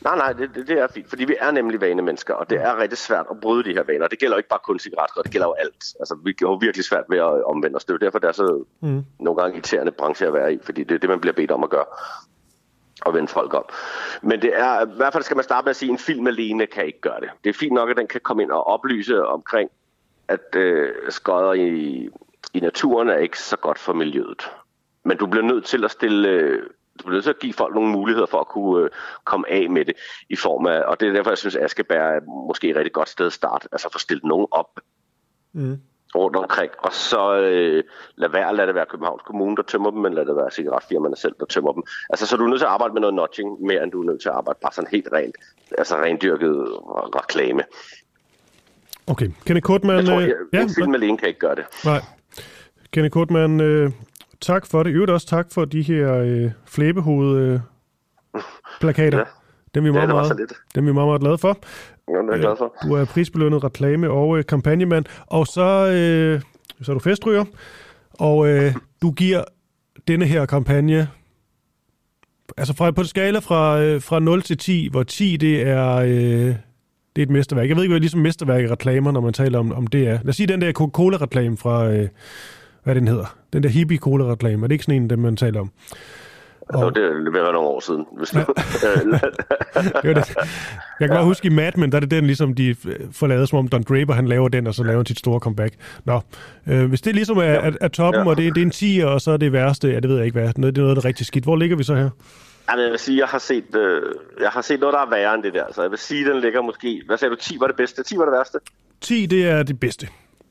Nej, 0.06 0.18
nej, 0.18 0.34
det, 0.34 0.56
det, 0.56 0.68
det 0.68 0.80
er 0.80 0.88
fint, 0.88 1.10
fordi 1.10 1.26
vi 1.26 1.36
er 1.40 1.52
nemlig 1.52 1.82
vanemennesker, 1.82 2.34
og 2.34 2.50
det 2.50 2.62
er 2.62 2.78
rigtig 2.78 2.98
svært 2.98 3.26
at 3.32 3.40
bryde 3.40 3.64
de 3.64 3.74
her 3.74 3.84
vaner. 3.84 4.08
Det 4.08 4.20
gælder 4.20 4.38
ikke 4.38 4.50
bare 4.50 4.60
kun 4.64 4.80
cigaretter, 4.80 5.22
det 5.22 5.32
gælder 5.32 5.48
jo 5.48 5.54
alt. 5.54 5.96
Altså, 6.00 6.16
vi 6.24 6.36
har 6.40 6.60
virkelig 6.60 6.86
svært 6.86 7.06
ved 7.10 7.18
at 7.18 7.44
omvende 7.44 7.76
os. 7.76 7.86
Det 7.86 7.94
er 7.94 7.98
derfor, 7.98 8.20
det 8.20 8.28
er 8.28 8.32
så 8.32 8.64
mm. 8.80 9.06
nogle 9.20 9.42
gange 9.42 9.56
irriterende 9.56 9.92
branche 9.92 10.28
at 10.28 10.34
være 10.34 10.54
i, 10.54 10.60
fordi 10.64 10.84
det 10.84 10.96
er 10.96 11.00
det, 11.00 11.10
man 11.10 11.22
bliver 11.22 11.34
bedt 11.34 11.52
om 11.52 11.64
at 11.64 11.70
gøre 11.70 11.86
og 13.02 13.14
vende 13.14 13.28
folk 13.28 13.54
op. 13.54 13.72
Men 14.22 14.42
det 14.42 14.52
er, 14.54 14.86
i 14.86 14.96
hvert 14.96 15.14
fald 15.14 15.24
skal 15.24 15.36
man 15.38 15.44
starte 15.44 15.66
med 15.66 15.70
at 15.70 15.76
sige, 15.76 15.90
at 15.90 15.92
en 15.92 15.98
film 16.00 16.28
alene 16.28 16.68
kan 16.68 16.86
ikke 16.86 17.02
gøre 17.02 17.20
det. 17.20 17.30
Det 17.44 17.50
er 17.50 17.54
fint 17.54 17.74
nok, 17.74 17.90
at 17.90 17.98
den 17.98 18.08
kan 18.08 18.22
komme 18.22 18.44
ind 18.44 18.52
og 18.52 18.68
oplyse 18.68 19.26
omkring, 19.26 19.70
at 20.28 20.56
øh, 20.56 20.94
skodder 21.10 21.54
i, 21.54 22.10
i 22.54 22.60
naturen 22.60 23.10
er 23.10 23.18
ikke 23.18 23.40
så 23.40 23.58
godt 23.58 23.80
for 23.80 23.94
miljøet. 23.94 24.52
Men 25.04 25.18
du 25.18 25.26
bliver 25.26 25.46
nødt 25.46 25.66
til 25.66 25.84
at 25.86 25.92
stille 25.92 26.30
øh, 26.30 26.64
du 27.00 27.04
bliver 27.04 27.14
nødt 27.14 27.24
til 27.24 27.30
at 27.30 27.40
give 27.40 27.54
folk 27.54 27.75
nogle 27.75 27.92
muligheder 27.92 28.25
for 28.25 28.40
at 28.40 28.48
kunne 28.48 28.84
øh, 28.84 28.90
komme 29.24 29.52
af 29.52 29.70
med 29.70 29.86
det 29.86 29.96
i 30.30 30.36
form 30.36 30.66
af, 30.66 30.82
og 30.82 31.00
det 31.00 31.08
er 31.08 31.14
derfor, 31.14 31.32
jeg 31.32 31.38
synes, 31.38 31.56
at 31.56 31.64
Askebær 31.64 32.02
er 32.02 32.20
måske 32.48 32.70
et 32.70 32.75
rigtig 32.75 32.94
godt 32.94 33.10
sted 33.10 33.25
at 33.25 33.34
starte, 33.34 33.68
altså 33.72 33.90
få 33.92 34.00
stillet 34.00 34.24
nogen 34.24 34.48
op 34.52 34.80
mm. 35.54 35.78
rundt 36.16 36.36
omkring, 36.36 36.72
og 36.78 36.94
så 36.94 37.36
øh, 37.40 37.84
lad 38.16 38.30
være, 38.30 38.56
lad 38.56 38.68
det 38.68 38.75
være 38.75 38.86
Københavns 38.86 39.22
Kommune, 39.25 39.56
der 39.56 39.64
tømmer 39.64 39.92
dem, 39.92 40.00
men 40.00 40.14
lad 40.14 40.25
det 40.25 40.36
være 40.36 40.52
cigaretfirmaerne 40.52 41.16
selv, 41.16 41.36
der 41.40 41.46
tømmer 41.46 41.72
dem. 41.72 41.84
Altså, 42.10 42.25
så 42.28 42.38
du 42.38 42.44
er 42.44 42.50
nødt 42.50 42.60
til 42.60 42.66
at 42.66 42.72
arbejde 42.72 42.94
med 42.94 43.02
noget 43.02 43.14
notching, 43.14 43.62
mere 43.62 43.84
end 43.84 43.92
du 43.92 44.02
er 44.02 44.06
nødt 44.06 44.22
til 44.22 44.30
at 44.30 44.36
arbejde 44.36 44.60
bare 44.62 44.74
sådan 44.74 44.90
helt 44.92 45.08
rent, 45.14 45.36
altså 45.78 45.96
rendyrket 45.96 46.56
reklame. 47.16 47.64
Okay, 49.08 49.30
Kenny 49.46 49.60
Kortman... 49.60 49.98
Jeg 49.98 50.06
tror, 50.06 50.20
jeg, 50.20 50.34
ja, 50.54 50.62
en 50.62 50.70
film 50.70 50.96
alene 50.96 51.18
kan 51.18 51.28
ikke 51.28 51.40
gøre 51.40 51.56
det. 51.56 51.66
Nej. 51.86 52.02
Kenny 52.92 53.10
Kortman, 53.10 53.62
øh, 53.62 53.92
tak 54.42 54.65
for 54.65 54.84
det. 54.84 54.92
Øvrigt 54.92 55.12
også 55.12 55.27
tak 55.27 55.48
for 55.51 55.65
de 55.65 55.82
her 55.82 56.13
øh, 56.13 56.51
flæbehoved-plakater. 56.65 59.20
Øh, 59.20 59.25
ja. 59.25 59.32
Dem 59.75 59.84
er 59.86 59.88
vi 59.88 59.92
meget, 59.94 60.08
ja, 60.08 60.13
meget, 60.13 60.39
dem 60.75 60.86
er 60.88 60.89
vi 60.89 60.94
meget, 60.94 61.08
meget 61.08 61.22
glade 61.22 61.38
for. 61.38 61.58
Ja, 62.10 62.13
det 62.13 62.34
er 62.34 62.38
glad 62.38 62.56
for. 62.58 62.74
Du 62.84 62.94
er 62.94 63.06
prisbelønnet 63.06 63.63
reklame- 63.63 64.10
og 64.10 64.38
øh, 64.38 64.46
kampagnemand. 64.46 65.06
Og 65.25 65.48
så, 65.48 65.88
øh, 65.88 66.42
så 66.82 66.92
er 66.92 66.94
du 66.94 67.00
festryger. 67.00 67.46
Og 68.13 68.48
øh, 68.48 68.75
du 69.01 69.12
giver 69.12 69.44
denne 70.08 70.25
her 70.25 70.46
kampagne, 70.46 71.08
altså 72.58 72.75
fra, 72.75 72.92
på 72.92 73.01
en 73.01 73.08
skala 73.08 73.39
fra, 73.39 73.82
øh, 73.82 74.01
fra 74.01 74.20
0 74.20 74.42
til 74.42 74.58
10, 74.58 74.88
hvor 74.92 75.04
10 75.04 75.38
det 75.38 75.68
er, 75.68 75.96
øh, 75.96 76.56
det 77.15 77.22
er 77.22 77.24
et 77.24 77.30
mesterværk. 77.30 77.70
Jeg 77.70 77.75
ved 77.75 77.84
ikke, 77.84 77.94
hvad 77.94 78.00
ligesom 78.00 78.20
mesterværk 78.20 78.63
i 78.63 78.68
reklamer, 78.68 79.12
når 79.12 79.22
man 79.22 79.34
taler 79.34 79.60
om, 79.60 79.72
om 79.72 79.88
det 79.88 80.08
er. 80.08 80.12
Lad 80.12 80.30
os 80.30 80.36
sige 80.36 80.48
den 80.48 80.62
der 80.62 80.72
Coca-Cola-reklame 80.72 81.58
fra, 81.58 81.92
øh, 81.92 82.08
hvad 82.84 82.96
den 82.96 83.08
hedder. 83.08 83.38
Den 83.56 83.64
der 83.64 83.70
hippie 83.70 83.98
cola 83.98 84.32
reklame 84.32 84.64
er 84.64 84.68
det 84.68 84.76
ikke 84.76 84.84
sådan 84.84 85.02
en, 85.02 85.10
den 85.10 85.22
man 85.22 85.36
taler 85.36 85.60
om? 85.60 85.72
Og... 86.70 86.82
Jo, 86.82 86.90
det 86.90 87.04
er 87.04 87.32
være 87.32 87.54
nogle 87.54 87.60
år 87.60 87.80
siden. 87.80 88.06
Hvis 88.18 88.34
ja. 88.34 88.40
det 90.10 90.16
det. 90.16 90.36
Jeg 91.00 91.08
kan 91.08 91.10
bare 91.10 91.26
huske 91.26 91.46
i 91.46 91.50
Mad 91.50 91.72
Men, 91.78 91.92
der 91.92 91.96
er 91.96 92.00
det 92.00 92.12
den, 92.12 92.26
ligesom 92.26 92.54
de 92.54 92.76
får 93.12 93.28
lavet, 93.28 93.50
som 93.50 93.60
om 93.60 93.68
Don 93.68 93.84
Draper, 93.84 94.14
han 94.14 94.28
laver 94.28 94.48
den, 94.48 94.68
og 94.68 94.74
så 94.74 94.84
laver 94.84 94.98
han 94.98 95.06
sit 95.06 95.20
store 95.20 95.40
comeback. 95.40 95.74
Nå, 96.06 96.22
øh, 96.68 96.86
hvis 96.86 97.02
det 97.02 97.16
ligesom 97.16 97.38
er, 97.38 97.44
ja. 97.44 97.56
er, 97.56 97.72
er 97.82 97.88
toppen, 97.88 98.24
ja. 98.24 98.30
og 98.30 98.38
det, 98.38 98.56
det 98.56 98.62
er 98.62 98.66
en 98.66 98.72
10, 98.72 99.02
og 99.06 99.22
så 99.22 99.32
er 99.32 99.38
det 99.38 99.54
værste, 99.54 99.88
ja, 99.88 100.00
det 100.00 100.10
ved 100.10 100.16
jeg 100.16 100.26
ikke 100.26 100.40
hvad, 100.40 100.48
det 100.48 100.58
er 100.58 100.62
noget, 100.62 100.76
det 100.76 100.98
er 100.98 101.06
rigtig 101.06 101.26
skidt. 101.26 101.44
Hvor 101.44 101.56
ligger 101.56 101.78
vi 101.78 101.84
så 101.84 101.96
her? 101.96 102.10
Ja, 102.70 102.82
jeg 102.82 102.92
vil 102.92 103.00
sige, 103.00 103.18
jeg 103.18 103.28
har 103.28 103.40
set, 103.40 103.76
øh, 103.76 104.02
jeg 104.42 104.50
har 104.50 104.62
set 104.62 104.80
noget, 104.80 104.94
der 104.94 105.00
er 105.00 105.10
værre 105.10 105.36
end 105.36 105.44
det 105.44 105.54
der. 105.54 105.66
Så 105.72 105.82
jeg 105.82 105.92
vil 105.92 106.00
sige, 106.00 106.30
den 106.30 106.42
ligger 106.42 106.62
måske... 106.62 107.02
Hvad 107.08 107.18
sagde 107.18 107.36
du? 107.36 107.40
10 107.40 107.58
var 107.60 107.68
det 107.68 107.76
bedste? 107.76 108.04
10 108.04 108.18
var 108.18 108.26
det 108.26 108.32
værste? 108.32 108.60
10, 109.02 109.26
det 109.26 109.48
er 109.48 109.64
det 109.64 109.80
bedste. 109.80 110.08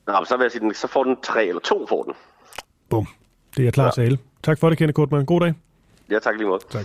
Nå, 0.07 0.25
så 0.25 0.37
vil 0.37 0.45
jeg 0.45 0.53
sige, 0.53 0.75
så 0.75 0.87
får 0.87 1.05
den 1.05 1.17
3 1.23 1.47
eller 1.47 1.61
2 1.61 1.87
får 1.89 2.03
den. 2.03 2.15
Bum. 2.95 3.07
Det 3.57 3.67
er 3.67 3.71
klar 3.71 3.85
ja. 3.85 3.91
tale. 3.91 4.19
Tak 4.43 4.59
for 4.59 4.69
det, 4.69 4.79
Kenneth 4.79 4.95
Kortmann. 4.95 5.27
God 5.27 5.41
dag. 5.41 5.55
Ja, 6.11 6.19
tak 6.19 6.35
lige 6.37 6.47
måde. 6.49 6.61
Tak. 6.71 6.85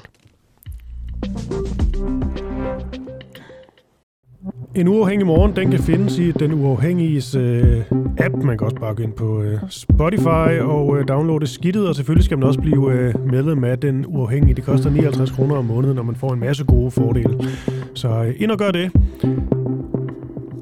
En 4.75 4.87
uafhængig 4.87 5.27
morgen, 5.27 5.55
den 5.55 5.71
kan 5.71 5.79
findes 5.79 6.17
i 6.17 6.31
den 6.31 6.53
uafhængiges 6.53 7.35
øh, 7.35 7.83
app. 8.17 8.35
Man 8.35 8.57
kan 8.57 8.65
også 8.65 8.75
bare 8.75 8.95
gå 8.95 9.03
ind 9.03 9.13
på 9.13 9.41
øh, 9.41 9.59
Spotify 9.69 10.59
og 10.61 10.97
øh, 10.97 11.07
downloade 11.07 11.47
skidtet, 11.47 11.87
og 11.87 11.95
selvfølgelig 11.95 12.25
skal 12.25 12.37
man 12.37 12.47
også 12.47 12.59
blive 12.59 12.93
øh, 12.93 13.27
medlem 13.31 13.63
af 13.63 13.79
den 13.79 14.05
uafhængige. 14.07 14.53
Det 14.55 14.63
koster 14.63 14.89
59 14.89 15.31
kroner 15.31 15.55
om 15.55 15.65
måneden, 15.65 15.95
når 15.95 16.03
man 16.03 16.15
får 16.15 16.33
en 16.33 16.39
masse 16.39 16.63
gode 16.63 16.91
fordele. 16.91 17.49
Så 17.93 18.09
øh, 18.09 18.35
ind 18.37 18.51
og 18.51 18.57
gør 18.57 18.71
det. 18.71 18.91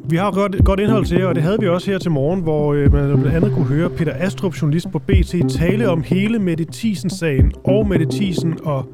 Vi 0.09 0.15
har 0.15 0.31
godt, 0.31 0.65
godt 0.65 0.79
indhold 0.79 1.05
til, 1.05 1.17
jer, 1.17 1.27
og 1.27 1.35
det 1.35 1.43
havde 1.43 1.57
vi 1.59 1.67
også 1.67 1.91
her 1.91 1.97
til 1.97 2.11
morgen, 2.11 2.41
hvor 2.41 2.73
øh, 2.73 2.93
man 2.93 3.19
blandt 3.19 3.35
andet 3.35 3.51
kunne 3.53 3.65
høre 3.65 3.89
Peter 3.89 4.13
Astrup, 4.15 4.61
journalist 4.61 4.91
på 4.91 4.99
BT, 4.99 5.35
tale 5.49 5.89
om 5.89 6.03
hele 6.03 6.39
Mette 6.39 6.65
Thiesen-sagen 6.73 7.51
og 7.63 7.87
Mette 7.87 8.07
Thiesen 8.11 8.53
og 8.63 8.85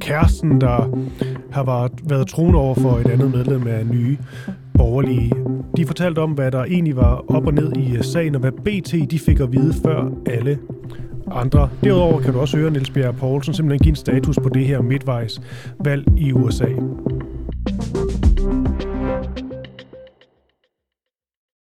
kæresten, 0.00 0.60
der 0.60 0.98
har 1.50 1.64
været, 1.64 1.92
været 2.04 2.28
troende 2.28 2.58
over 2.58 2.74
for 2.74 2.96
et 2.96 3.06
andet 3.06 3.30
medlem 3.30 3.66
af 3.66 3.86
nye 3.86 4.18
borgerlige. 4.74 5.32
De 5.76 5.86
fortalte 5.86 6.18
om, 6.18 6.30
hvad 6.30 6.50
der 6.50 6.64
egentlig 6.64 6.96
var 6.96 7.24
op 7.28 7.46
og 7.46 7.54
ned 7.54 7.72
i 7.76 7.96
øh, 7.96 8.04
sagen, 8.04 8.34
og 8.34 8.40
hvad 8.40 8.52
BT 8.52 9.10
de 9.10 9.18
fik 9.18 9.40
at 9.40 9.52
vide 9.52 9.74
før 9.84 10.10
alle 10.26 10.58
andre. 11.30 11.68
Derudover 11.84 12.20
kan 12.20 12.32
du 12.32 12.40
også 12.40 12.56
høre 12.56 12.70
Niels 12.70 12.90
Bjerre 12.90 13.12
Poulsen 13.12 13.54
simpelthen 13.54 13.84
give 13.84 13.92
en 13.92 13.96
status 13.96 14.38
på 14.42 14.48
det 14.48 14.66
her 14.66 14.82
midtvejsvalg 14.82 16.04
i 16.16 16.32
USA. 16.32 16.68